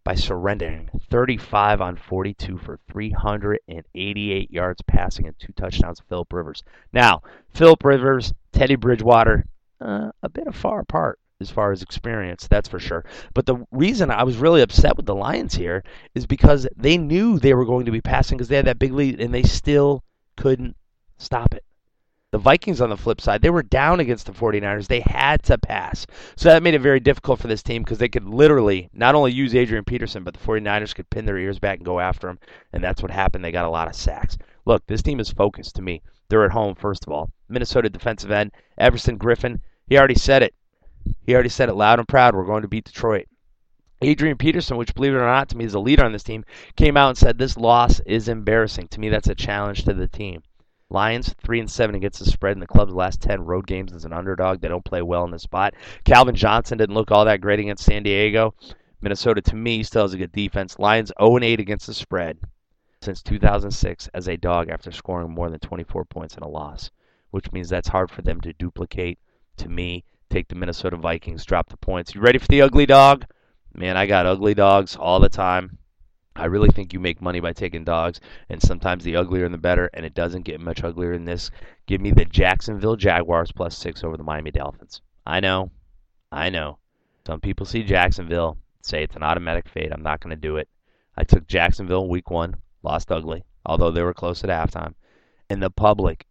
by 0.06 0.16
surrendering 0.16 0.90
35 1.10 1.82
on 1.82 1.98
42 1.98 2.58
for 2.58 2.80
388 2.90 4.50
yards 4.50 4.82
passing 4.84 5.28
and 5.28 5.38
two 5.38 5.52
touchdowns. 5.58 6.02
Philip 6.08 6.32
Rivers. 6.32 6.64
Now, 6.94 7.22
Philip 7.50 7.84
Rivers, 7.84 8.34
Teddy 8.54 8.76
Bridgewater, 8.76 9.46
uh, 9.82 10.12
a 10.24 10.30
bit 10.30 10.48
of 10.48 10.56
far 10.56 10.80
apart 10.80 11.20
as 11.42 11.50
far 11.50 11.74
as 11.74 11.82
experience, 11.82 12.48
that's 12.48 12.70
for 12.70 12.80
sure. 12.80 13.04
But 13.34 13.46
the 13.46 13.66
reason 13.72 14.10
I 14.10 14.24
was 14.24 14.38
really 14.38 14.62
upset 14.62 14.96
with 14.96 15.06
the 15.06 15.16
Lions 15.16 15.56
here 15.56 15.84
is 16.16 16.26
because 16.26 16.66
they 16.78 16.98
knew 16.98 17.40
they 17.40 17.54
were 17.54 17.66
going 17.66 17.86
to 17.88 17.92
be 17.92 18.02
passing 18.02 18.38
because 18.38 18.48
they 18.48 18.56
had 18.56 18.66
that 18.66 18.80
big 18.80 18.94
lead 18.94 19.20
and 19.20 19.34
they 19.34 19.44
still 19.44 20.04
couldn't 20.38 20.78
stop 21.18 21.54
it. 21.54 21.66
The 22.32 22.38
Vikings, 22.38 22.80
on 22.80 22.92
the 22.92 22.98
flip 22.98 23.20
side, 23.20 23.42
they 23.42 23.50
were 23.50 23.64
down 23.64 24.00
against 24.00 24.28
the 24.28 24.34
49ers. 24.34 24.86
They 24.86 25.00
had 25.00 25.42
to 25.44 25.58
pass. 25.58 26.06
So 26.36 26.50
that 26.50 26.62
made 26.62 26.76
it 26.76 26.82
very 26.82 27.00
difficult 27.00 27.40
for 27.40 27.48
this 27.48 27.64
team 27.64 27.82
because 27.82 27.98
they 27.98 28.08
could 28.08 28.26
literally 28.26 28.88
not 28.94 29.16
only 29.16 29.32
use 29.32 29.56
Adrian 29.56 29.84
Peterson, 29.84 30.24
but 30.24 30.36
the 30.36 30.46
49ers 30.46 30.94
could 30.94 31.10
pin 31.10 31.26
their 31.26 31.40
ears 31.40 31.58
back 31.58 31.80
and 31.80 31.86
go 31.86 32.00
after 32.00 32.30
him. 32.30 32.38
And 32.72 32.84
that's 32.84 33.02
what 33.02 33.10
happened. 33.10 33.44
They 33.44 33.52
got 33.52 33.66
a 33.66 33.70
lot 33.72 33.88
of 33.88 33.96
sacks. 33.96 34.38
Look, 34.66 34.86
this 34.86 35.02
team 35.02 35.20
is 35.20 35.32
focused 35.32 35.76
to 35.78 35.82
me. 35.82 36.04
They're 36.30 36.46
at 36.46 36.52
home, 36.52 36.76
first 36.76 37.08
of 37.08 37.12
all. 37.12 37.32
Minnesota 37.48 37.90
defensive 37.90 38.30
end, 38.30 38.52
Everson 38.78 39.18
Griffen, 39.18 39.62
he 39.88 39.98
already 39.98 40.14
said 40.14 40.44
it. 40.44 40.54
He 41.26 41.34
already 41.34 41.50
said 41.50 41.70
it 41.70 41.74
loud 41.74 41.98
and 41.98 42.08
proud. 42.08 42.36
We're 42.36 42.46
going 42.46 42.62
to 42.62 42.68
beat 42.68 42.86
Detroit. 42.86 43.26
Adrian 44.04 44.38
Peterson, 44.38 44.78
which 44.78 44.94
believe 44.94 45.14
it 45.14 45.18
or 45.18 45.26
not, 45.26 45.50
to 45.50 45.58
me 45.58 45.66
is 45.66 45.74
a 45.74 45.80
leader 45.80 46.06
on 46.06 46.12
this 46.12 46.24
team, 46.24 46.46
came 46.76 46.96
out 46.96 47.10
and 47.10 47.18
said 47.18 47.40
this 47.40 47.58
loss 47.58 48.00
is 48.02 48.30
embarrassing. 48.30 48.88
To 48.90 49.00
me, 49.00 49.10
that's 49.10 49.28
a 49.28 49.34
challenge 49.34 49.84
to 49.86 49.96
the 49.96 50.08
team. 50.08 50.44
Lions 50.92 51.36
three 51.44 51.60
and 51.60 51.70
seven 51.70 51.96
against 51.96 52.20
the 52.20 52.26
spread 52.26 52.56
in 52.56 52.60
the 52.60 52.68
club's 52.68 52.94
last 52.94 53.22
ten 53.22 53.46
road 53.46 53.68
games 53.68 53.94
as 53.94 54.06
an 54.06 54.14
underdog. 54.14 54.60
They 54.60 54.68
don't 54.68 54.84
play 54.84 55.02
well 55.02 55.24
in 55.24 55.32
the 55.32 55.40
spot. 55.40 55.76
Calvin 56.04 56.36
Johnson 56.36 56.78
didn't 56.78 56.96
look 56.96 57.12
all 57.12 57.26
that 57.26 57.42
great 57.42 57.60
against 57.60 57.86
San 57.86 58.04
Diego. 58.04 58.56
Minnesota 59.02 59.42
to 59.42 59.56
me 59.56 59.84
still 59.84 60.02
has 60.02 60.14
a 60.14 60.18
good 60.18 60.32
defense. 60.32 60.80
Lions 60.80 61.12
0 61.20 61.38
and 61.38 61.46
8 61.46 61.60
against 61.60 61.88
the 61.88 61.94
spread 61.94 62.38
since 63.02 63.22
2006 63.22 64.10
as 64.14 64.28
a 64.28 64.38
dog 64.38 64.70
after 64.70 64.92
scoring 64.92 65.32
more 65.32 65.50
than 65.50 65.60
24 65.60 66.06
points 66.06 66.36
in 66.36 66.44
a 66.44 66.48
loss, 66.48 66.92
which 67.32 67.52
means 67.52 67.70
that's 67.70 67.88
hard 67.88 68.12
for 68.12 68.22
them 68.22 68.42
to 68.42 68.54
duplicate. 68.54 69.20
To 69.58 69.70
me, 69.70 70.04
take 70.30 70.48
the 70.48 70.56
Minnesota 70.56 70.98
Vikings, 70.98 71.46
drop 71.46 71.70
the 71.70 71.78
points. 71.78 72.14
You 72.14 72.22
ready 72.22 72.40
for 72.40 72.48
the 72.48 72.62
ugly 72.62 72.86
dog? 72.86 73.26
Man, 73.74 73.96
I 73.96 74.06
got 74.06 74.26
ugly 74.26 74.54
dogs 74.54 74.96
all 74.96 75.20
the 75.20 75.30
time. 75.30 75.79
I 76.40 76.46
really 76.46 76.70
think 76.70 76.94
you 76.94 77.00
make 77.00 77.22
money 77.22 77.40
by 77.40 77.52
taking 77.54 77.84
dogs, 77.84 78.22
and 78.48 78.62
sometimes 78.62 79.04
the 79.04 79.18
uglier 79.18 79.46
and 79.46 79.54
the 79.54 79.58
better, 79.58 79.90
and 79.94 80.06
it 80.06 80.14
doesn't 80.14 80.46
get 80.46 80.62
much 80.62 80.84
uglier 80.84 81.14
than 81.14 81.26
this. 81.26 81.52
Give 81.86 82.00
me 82.00 82.12
the 82.12 82.26
Jacksonville 82.26 82.96
Jaguars 82.96 83.52
plus 83.52 83.78
six 83.78 84.04
over 84.04 84.16
the 84.16 84.24
Miami 84.24 84.52
Dolphins. 84.52 85.02
I 85.26 85.42
know, 85.42 85.72
I 86.32 86.50
know. 86.50 86.78
Some 87.28 87.42
people 87.42 87.66
see 87.66 87.84
Jacksonville, 87.84 88.58
say 88.82 89.04
it's 89.04 89.16
an 89.16 89.24
automatic 89.24 89.68
fade. 89.68 89.92
I'm 89.92 90.02
not 90.02 90.22
going 90.22 90.32
to 90.32 90.42
do 90.42 90.56
it. 90.58 90.70
I 91.18 91.24
took 91.26 91.46
Jacksonville 91.46 92.08
week 92.08 92.32
one, 92.32 92.56
lost 92.84 93.12
ugly, 93.12 93.44
although 93.66 93.92
they 93.92 94.02
were 94.02 94.14
close 94.14 94.44
at 94.44 94.50
halftime. 94.50 94.94
And 95.50 95.62
the 95.62 95.70
public 95.70 96.26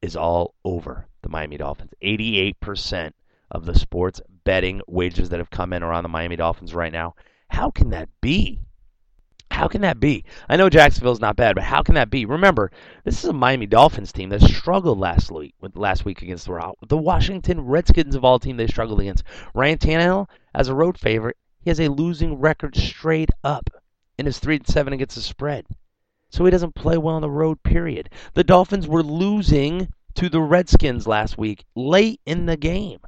is 0.00 0.16
all 0.16 0.54
over 0.64 1.06
the 1.22 1.28
Miami 1.28 1.58
Dolphins. 1.58 1.92
88% 2.02 3.12
of 3.50 3.66
the 3.66 3.78
sports 3.78 4.20
betting 4.44 4.80
wagers 4.86 5.28
that 5.28 5.38
have 5.38 5.50
come 5.50 5.72
in 5.72 5.82
are 5.82 5.92
on 5.92 6.02
the 6.02 6.08
Miami 6.08 6.36
Dolphins 6.36 6.74
right 6.74 6.92
now. 6.92 7.14
How 7.48 7.70
can 7.70 7.90
that 7.90 8.08
be? 8.20 8.60
How 9.60 9.68
can 9.68 9.82
that 9.82 10.00
be? 10.00 10.24
I 10.48 10.56
know 10.56 10.70
Jacksonville's 10.70 11.20
not 11.20 11.36
bad, 11.36 11.54
but 11.54 11.64
how 11.64 11.82
can 11.82 11.94
that 11.96 12.08
be? 12.08 12.24
Remember, 12.24 12.70
this 13.04 13.22
is 13.22 13.28
a 13.28 13.34
Miami 13.34 13.66
Dolphins 13.66 14.10
team 14.10 14.30
that 14.30 14.40
struggled 14.40 14.98
last 14.98 15.30
week 15.30 15.54
with 15.60 15.76
last 15.76 16.06
week 16.06 16.22
against 16.22 16.46
the 16.46 16.72
the 16.88 16.96
Washington 16.96 17.60
Redskins 17.60 18.14
of 18.14 18.24
all 18.24 18.38
team 18.38 18.56
they 18.56 18.66
struggled 18.66 19.02
against. 19.02 19.22
Ryan 19.52 19.76
Tannehill, 19.76 20.30
as 20.54 20.68
a 20.68 20.74
road 20.74 20.96
favorite, 20.96 21.36
he 21.60 21.68
has 21.68 21.78
a 21.78 21.88
losing 21.88 22.40
record 22.40 22.74
straight 22.74 23.28
up 23.44 23.68
in 24.16 24.24
his 24.24 24.38
three 24.38 24.56
and 24.56 24.66
seven 24.66 24.94
against 24.94 25.16
the 25.16 25.20
spread. 25.20 25.66
So 26.30 26.46
he 26.46 26.50
doesn't 26.50 26.74
play 26.74 26.96
well 26.96 27.16
on 27.16 27.20
the 27.20 27.28
road, 27.28 27.62
period. 27.62 28.08
The 28.32 28.44
Dolphins 28.44 28.88
were 28.88 29.02
losing 29.02 29.88
to 30.14 30.30
the 30.30 30.40
Redskins 30.40 31.06
last 31.06 31.36
week, 31.36 31.66
late 31.76 32.18
in 32.24 32.46
the 32.46 32.56
game. 32.56 33.00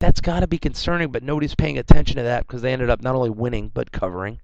That's 0.00 0.20
got 0.20 0.40
to 0.40 0.48
be 0.48 0.58
concerning, 0.58 1.12
but 1.12 1.22
nobody's 1.22 1.54
paying 1.54 1.78
attention 1.78 2.16
to 2.16 2.24
that 2.24 2.48
because 2.48 2.62
they 2.62 2.72
ended 2.72 2.90
up 2.90 3.00
not 3.00 3.14
only 3.14 3.30
winning, 3.30 3.70
but 3.72 3.92
covering. 3.92 4.40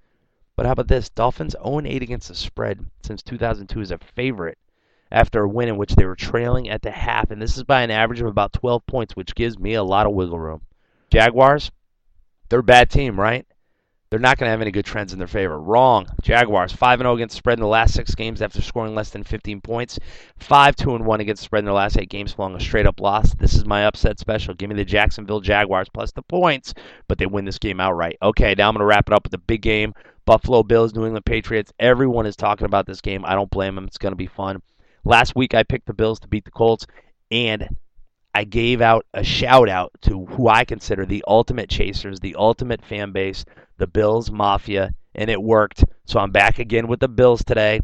But 0.56 0.66
how 0.66 0.72
about 0.72 0.88
this? 0.88 1.10
Dolphins 1.10 1.54
0-8 1.62 2.00
against 2.00 2.28
the 2.28 2.34
spread 2.34 2.84
since 3.02 3.22
2002 3.22 3.80
as 3.80 3.90
a 3.90 3.98
favorite 3.98 4.58
after 5.12 5.42
a 5.42 5.48
win 5.48 5.68
in 5.68 5.76
which 5.76 5.94
they 5.94 6.04
were 6.04 6.16
trailing 6.16 6.68
at 6.68 6.82
the 6.82 6.90
half, 6.90 7.30
and 7.30 7.40
this 7.40 7.56
is 7.56 7.64
by 7.64 7.82
an 7.82 7.90
average 7.90 8.20
of 8.20 8.26
about 8.26 8.52
12 8.52 8.86
points, 8.86 9.14
which 9.14 9.34
gives 9.34 9.58
me 9.58 9.74
a 9.74 9.82
lot 9.82 10.06
of 10.06 10.12
wiggle 10.12 10.38
room. 10.38 10.62
Jaguars, 11.10 11.70
they're 12.48 12.60
a 12.60 12.64
bad 12.64 12.90
team, 12.90 13.20
right? 13.20 13.46
They're 14.08 14.20
not 14.20 14.38
going 14.38 14.46
to 14.46 14.50
have 14.50 14.62
any 14.62 14.70
good 14.70 14.84
trends 14.84 15.12
in 15.12 15.18
their 15.18 15.26
favor. 15.26 15.60
Wrong. 15.60 16.06
Jaguars 16.22 16.72
5 16.72 17.00
0 17.00 17.14
against 17.14 17.36
spread 17.36 17.58
in 17.58 17.62
the 17.62 17.66
last 17.66 17.92
six 17.92 18.14
games 18.14 18.40
after 18.40 18.62
scoring 18.62 18.94
less 18.94 19.10
than 19.10 19.24
15 19.24 19.60
points. 19.60 19.98
5 20.38 20.76
2 20.76 20.98
1 20.98 21.20
against 21.20 21.42
spread 21.42 21.60
in 21.60 21.64
their 21.64 21.74
last 21.74 21.98
eight 21.98 22.08
games 22.08 22.32
following 22.32 22.56
a 22.56 22.60
straight 22.60 22.86
up 22.86 23.00
loss. 23.00 23.34
This 23.34 23.54
is 23.54 23.66
my 23.66 23.84
upset 23.84 24.20
special. 24.20 24.54
Give 24.54 24.68
me 24.68 24.76
the 24.76 24.84
Jacksonville 24.84 25.40
Jaguars 25.40 25.88
plus 25.88 26.12
the 26.12 26.22
points, 26.22 26.72
but 27.08 27.18
they 27.18 27.26
win 27.26 27.44
this 27.44 27.58
game 27.58 27.80
outright. 27.80 28.16
Okay, 28.22 28.54
now 28.56 28.68
I'm 28.68 28.74
going 28.74 28.80
to 28.80 28.86
wrap 28.86 29.08
it 29.08 29.12
up 29.12 29.24
with 29.24 29.32
the 29.32 29.38
big 29.38 29.62
game 29.62 29.92
Buffalo 30.26 30.62
Bills, 30.62 30.94
New 30.94 31.04
England 31.04 31.24
Patriots. 31.24 31.72
Everyone 31.78 32.26
is 32.26 32.36
talking 32.36 32.66
about 32.66 32.84
this 32.84 33.00
game. 33.00 33.24
I 33.24 33.34
don't 33.34 33.50
blame 33.50 33.76
them. 33.76 33.86
It's 33.86 33.96
going 33.96 34.12
to 34.12 34.16
be 34.16 34.26
fun. 34.26 34.60
Last 35.04 35.36
week 35.36 35.54
I 35.54 35.62
picked 35.62 35.86
the 35.86 35.94
Bills 35.94 36.20
to 36.20 36.28
beat 36.28 36.44
the 36.44 36.50
Colts, 36.50 36.86
and 37.30 37.68
I 38.34 38.44
gave 38.44 38.82
out 38.82 39.06
a 39.14 39.22
shout 39.22 39.68
out 39.68 39.92
to 40.02 40.26
who 40.26 40.48
I 40.48 40.64
consider 40.64 41.06
the 41.06 41.24
ultimate 41.26 41.70
chasers, 41.70 42.20
the 42.20 42.34
ultimate 42.34 42.84
fan 42.84 43.12
base, 43.12 43.44
the 43.78 43.86
Bills 43.86 44.30
Mafia, 44.30 44.92
and 45.14 45.30
it 45.30 45.40
worked. 45.40 45.84
So 46.04 46.18
I'm 46.18 46.32
back 46.32 46.58
again 46.58 46.88
with 46.88 47.00
the 47.00 47.08
Bills 47.08 47.44
today. 47.44 47.80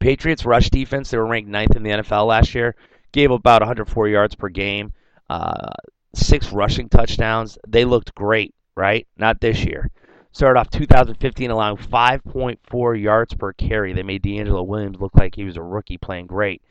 Patriots 0.00 0.44
rush 0.44 0.70
defense, 0.70 1.10
they 1.10 1.18
were 1.18 1.26
ranked 1.26 1.48
ninth 1.48 1.76
in 1.76 1.82
the 1.82 1.90
NFL 1.90 2.26
last 2.26 2.54
year, 2.54 2.74
gave 3.12 3.30
about 3.30 3.60
104 3.60 4.08
yards 4.08 4.34
per 4.34 4.48
game. 4.48 4.92
Uh, 5.30 5.70
six 6.14 6.50
rushing 6.52 6.88
touchdowns. 6.88 7.58
They 7.66 7.84
looked 7.84 8.14
great, 8.14 8.54
right? 8.74 9.06
Not 9.16 9.40
this 9.40 9.64
year. 9.64 9.90
Started 10.32 10.58
off 10.58 10.70
2015 10.70 11.50
allowing 11.50 11.76
5.4 11.76 13.00
yards 13.00 13.34
per 13.34 13.52
carry. 13.52 13.92
They 13.92 14.02
made 14.02 14.22
DeAngelo 14.22 14.66
Williams 14.66 14.98
look 14.98 15.14
like 15.14 15.34
he 15.34 15.44
was 15.44 15.58
a 15.58 15.62
rookie 15.62 15.98
playing 15.98 16.26
great. 16.26 16.62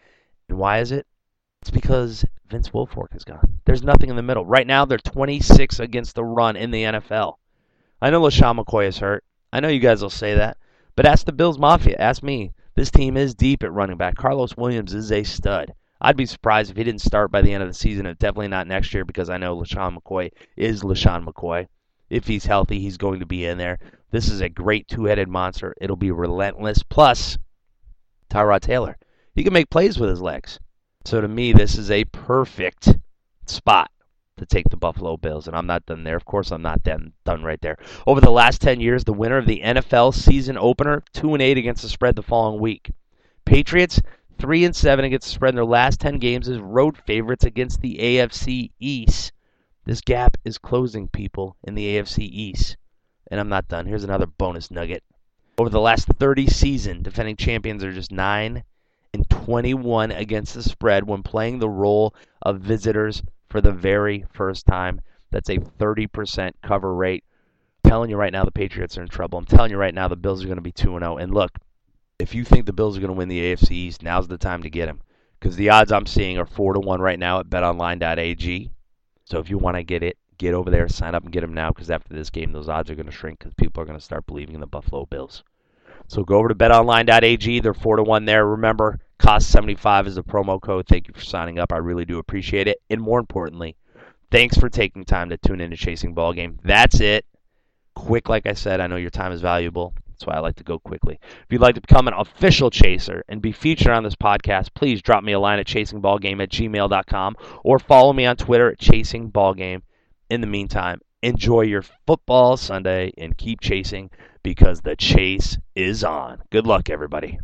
And 0.49 0.57
why 0.57 0.79
is 0.79 0.91
it? 0.91 1.05
It's 1.61 1.69
because 1.69 2.25
Vince 2.47 2.69
Wilfork 2.69 3.15
is 3.15 3.23
gone. 3.23 3.59
There's 3.65 3.83
nothing 3.83 4.09
in 4.09 4.15
the 4.15 4.23
middle. 4.23 4.45
Right 4.45 4.65
now, 4.65 4.85
they're 4.85 4.97
26 4.97 5.79
against 5.79 6.15
the 6.15 6.23
run 6.23 6.55
in 6.55 6.71
the 6.71 6.83
NFL. 6.83 7.35
I 8.01 8.09
know 8.09 8.21
LeSean 8.21 8.59
McCoy 8.59 8.87
is 8.87 8.97
hurt. 8.97 9.23
I 9.53 9.59
know 9.59 9.67
you 9.67 9.79
guys 9.79 10.01
will 10.01 10.09
say 10.09 10.33
that. 10.33 10.57
But 10.95 11.05
ask 11.05 11.25
the 11.25 11.31
Bills 11.31 11.59
Mafia. 11.59 11.97
Ask 11.99 12.23
me. 12.23 12.53
This 12.73 12.89
team 12.89 13.15
is 13.15 13.35
deep 13.35 13.61
at 13.61 13.71
running 13.71 13.97
back. 13.97 14.15
Karlos 14.15 14.57
Williams 14.57 14.95
is 14.95 15.11
a 15.11 15.23
stud. 15.23 15.71
I'd 16.01 16.17
be 16.17 16.25
surprised 16.25 16.71
if 16.71 16.77
he 16.77 16.83
didn't 16.83 17.01
start 17.01 17.29
by 17.29 17.43
the 17.43 17.53
end 17.53 17.61
of 17.61 17.69
the 17.69 17.75
season, 17.75 18.07
and 18.07 18.17
definitely 18.17 18.47
not 18.47 18.65
next 18.65 18.91
year 18.91 19.05
because 19.05 19.29
I 19.29 19.37
know 19.37 19.55
LeSean 19.55 19.95
McCoy 19.95 20.31
is 20.57 20.81
LeSean 20.81 21.23
McCoy. 21.23 21.67
If 22.11 22.27
he's 22.27 22.45
healthy, 22.45 22.79
he's 22.79 22.97
going 22.97 23.19
to 23.21 23.25
be 23.25 23.45
in 23.45 23.57
there. 23.57 23.79
This 24.11 24.29
is 24.29 24.41
a 24.41 24.49
great 24.49 24.87
two 24.87 25.05
headed 25.05 25.29
monster. 25.29 25.73
It'll 25.79 25.95
be 25.95 26.11
relentless. 26.11 26.83
Plus, 26.83 27.37
Tyrod 28.29 28.61
Taylor. 28.61 28.97
He 29.33 29.43
can 29.43 29.53
make 29.53 29.69
plays 29.69 29.97
with 29.97 30.09
his 30.09 30.21
legs. 30.21 30.59
So 31.05 31.21
to 31.21 31.27
me, 31.27 31.53
this 31.53 31.77
is 31.77 31.89
a 31.89 32.03
perfect 32.05 32.89
spot 33.45 33.89
to 34.37 34.45
take 34.45 34.69
the 34.69 34.77
Buffalo 34.77 35.17
Bills. 35.17 35.47
And 35.47 35.55
I'm 35.55 35.67
not 35.67 35.85
done 35.85 36.03
there. 36.03 36.17
Of 36.17 36.25
course, 36.25 36.51
I'm 36.51 36.61
not 36.61 36.83
done, 36.83 37.13
done 37.23 37.43
right 37.43 37.61
there. 37.61 37.77
Over 38.05 38.19
the 38.19 38.29
last 38.29 38.61
10 38.61 38.81
years, 38.81 39.03
the 39.03 39.13
winner 39.13 39.37
of 39.37 39.47
the 39.47 39.61
NFL 39.63 40.13
season 40.13 40.57
opener, 40.57 41.03
2 41.13 41.33
and 41.33 41.41
8 41.41 41.57
against 41.57 41.81
the 41.81 41.89
spread 41.89 42.15
the 42.15 42.21
following 42.21 42.59
week. 42.59 42.91
Patriots, 43.45 44.01
three 44.41 44.65
and 44.65 44.75
seven 44.75 45.05
against 45.05 45.27
the 45.27 45.33
spread 45.33 45.51
in 45.51 45.55
their 45.55 45.65
last 45.65 45.99
ten 45.99 46.17
games 46.17 46.49
as 46.49 46.59
road 46.59 46.97
favorites 46.97 47.45
against 47.45 47.79
the 47.81 47.97
AFC 47.99 48.71
East. 48.79 49.31
This 49.91 49.99
gap 49.99 50.37
is 50.45 50.57
closing, 50.57 51.09
people, 51.09 51.57
in 51.65 51.75
the 51.75 51.97
AFC 51.97 52.19
East. 52.19 52.77
And 53.29 53.41
I'm 53.41 53.49
not 53.49 53.67
done. 53.67 53.85
Here's 53.85 54.05
another 54.05 54.25
bonus 54.25 54.71
nugget. 54.71 55.03
Over 55.57 55.69
the 55.69 55.81
last 55.81 56.07
30 56.07 56.47
season, 56.47 57.03
defending 57.03 57.35
champions 57.35 57.83
are 57.83 57.91
just 57.91 58.09
9 58.09 58.63
and 59.13 59.29
21 59.29 60.11
against 60.11 60.53
the 60.53 60.63
spread 60.63 61.05
when 61.05 61.23
playing 61.23 61.59
the 61.59 61.67
role 61.67 62.15
of 62.41 62.61
visitors 62.61 63.21
for 63.49 63.59
the 63.59 63.73
very 63.73 64.23
first 64.31 64.65
time. 64.65 65.01
That's 65.29 65.49
a 65.49 65.57
30% 65.57 66.53
cover 66.63 66.95
rate. 66.95 67.25
I'm 67.83 67.89
telling 67.89 68.09
you 68.09 68.15
right 68.15 68.31
now, 68.31 68.45
the 68.45 68.51
Patriots 68.51 68.97
are 68.97 69.01
in 69.01 69.09
trouble. 69.09 69.39
I'm 69.39 69.45
telling 69.45 69.71
you 69.71 69.77
right 69.77 69.93
now, 69.93 70.07
the 70.07 70.15
Bills 70.15 70.41
are 70.41 70.47
going 70.47 70.55
to 70.55 70.61
be 70.61 70.71
2 70.71 70.99
0. 70.99 71.17
And 71.17 71.33
look, 71.33 71.51
if 72.17 72.33
you 72.33 72.45
think 72.45 72.65
the 72.65 72.71
Bills 72.71 72.95
are 72.95 73.01
going 73.01 73.11
to 73.11 73.17
win 73.17 73.27
the 73.27 73.41
AFC 73.41 73.71
East, 73.71 74.03
now's 74.03 74.29
the 74.29 74.37
time 74.37 74.63
to 74.63 74.69
get 74.69 74.85
them. 74.85 75.01
Because 75.37 75.57
the 75.57 75.69
odds 75.69 75.91
I'm 75.91 76.05
seeing 76.05 76.37
are 76.37 76.45
4 76.45 76.75
to 76.75 76.79
1 76.79 77.01
right 77.01 77.19
now 77.19 77.41
at 77.41 77.49
betonline.ag. 77.49 78.71
So 79.31 79.39
if 79.39 79.49
you 79.49 79.57
want 79.57 79.77
to 79.77 79.83
get 79.83 80.03
it, 80.03 80.17
get 80.37 80.53
over 80.53 80.69
there, 80.69 80.89
sign 80.89 81.15
up 81.15 81.23
and 81.23 81.31
get 81.31 81.39
them 81.39 81.53
now. 81.53 81.69
Because 81.69 81.89
after 81.89 82.13
this 82.13 82.29
game, 82.29 82.51
those 82.51 82.67
odds 82.67 82.91
are 82.91 82.95
going 82.95 83.05
to 83.05 83.13
shrink 83.13 83.39
because 83.39 83.53
people 83.53 83.81
are 83.81 83.85
going 83.85 83.97
to 83.97 84.03
start 84.03 84.27
believing 84.27 84.55
in 84.55 84.59
the 84.59 84.67
Buffalo 84.67 85.05
Bills. 85.05 85.45
So 86.09 86.25
go 86.25 86.35
over 86.35 86.49
to 86.49 86.55
betonline.ag. 86.55 87.61
They're 87.61 87.73
4 87.73 87.95
to 87.95 88.03
1 88.03 88.25
there. 88.25 88.45
Remember, 88.45 88.99
cost 89.19 89.49
75 89.49 90.07
is 90.07 90.15
the 90.15 90.23
promo 90.23 90.61
code. 90.61 90.85
Thank 90.85 91.07
you 91.07 91.13
for 91.13 91.21
signing 91.21 91.59
up. 91.59 91.71
I 91.71 91.77
really 91.77 92.03
do 92.03 92.19
appreciate 92.19 92.67
it. 92.67 92.81
And 92.89 92.99
more 92.99 93.19
importantly, 93.19 93.77
thanks 94.31 94.57
for 94.57 94.67
taking 94.67 95.05
time 95.05 95.29
to 95.29 95.37
tune 95.37 95.61
in 95.61 95.69
to 95.69 95.77
Chasing 95.77 96.13
Ball 96.13 96.33
Game. 96.33 96.59
That's 96.61 96.99
it. 96.99 97.25
Quick, 97.95 98.27
like 98.27 98.47
I 98.47 98.53
said, 98.53 98.81
I 98.81 98.87
know 98.87 98.97
your 98.97 99.11
time 99.11 99.31
is 99.31 99.39
valuable. 99.39 99.93
That's 100.21 100.27
why 100.27 100.35
I 100.35 100.39
like 100.39 100.57
to 100.57 100.63
go 100.63 100.77
quickly. 100.77 101.19
If 101.23 101.47
you'd 101.49 101.61
like 101.61 101.73
to 101.73 101.81
become 101.81 102.07
an 102.07 102.13
official 102.15 102.69
chaser 102.69 103.23
and 103.27 103.41
be 103.41 103.51
featured 103.51 103.91
on 103.91 104.03
this 104.03 104.15
podcast, 104.15 104.75
please 104.75 105.01
drop 105.01 105.23
me 105.23 105.31
a 105.31 105.39
line 105.39 105.57
at 105.57 105.65
chasingballgame 105.65 106.43
at 106.43 106.51
gmail.com 106.51 107.37
or 107.63 107.79
follow 107.79 108.13
me 108.13 108.27
on 108.27 108.37
Twitter 108.37 108.69
at 108.69 108.77
chasingballgame. 108.77 109.81
In 110.29 110.41
the 110.41 110.47
meantime, 110.47 111.01
enjoy 111.23 111.61
your 111.61 111.83
football 112.05 112.55
Sunday 112.55 113.11
and 113.17 113.35
keep 113.35 113.61
chasing 113.61 114.11
because 114.43 114.81
the 114.81 114.95
chase 114.95 115.57
is 115.75 116.03
on. 116.03 116.43
Good 116.51 116.67
luck, 116.67 116.91
everybody. 116.91 117.39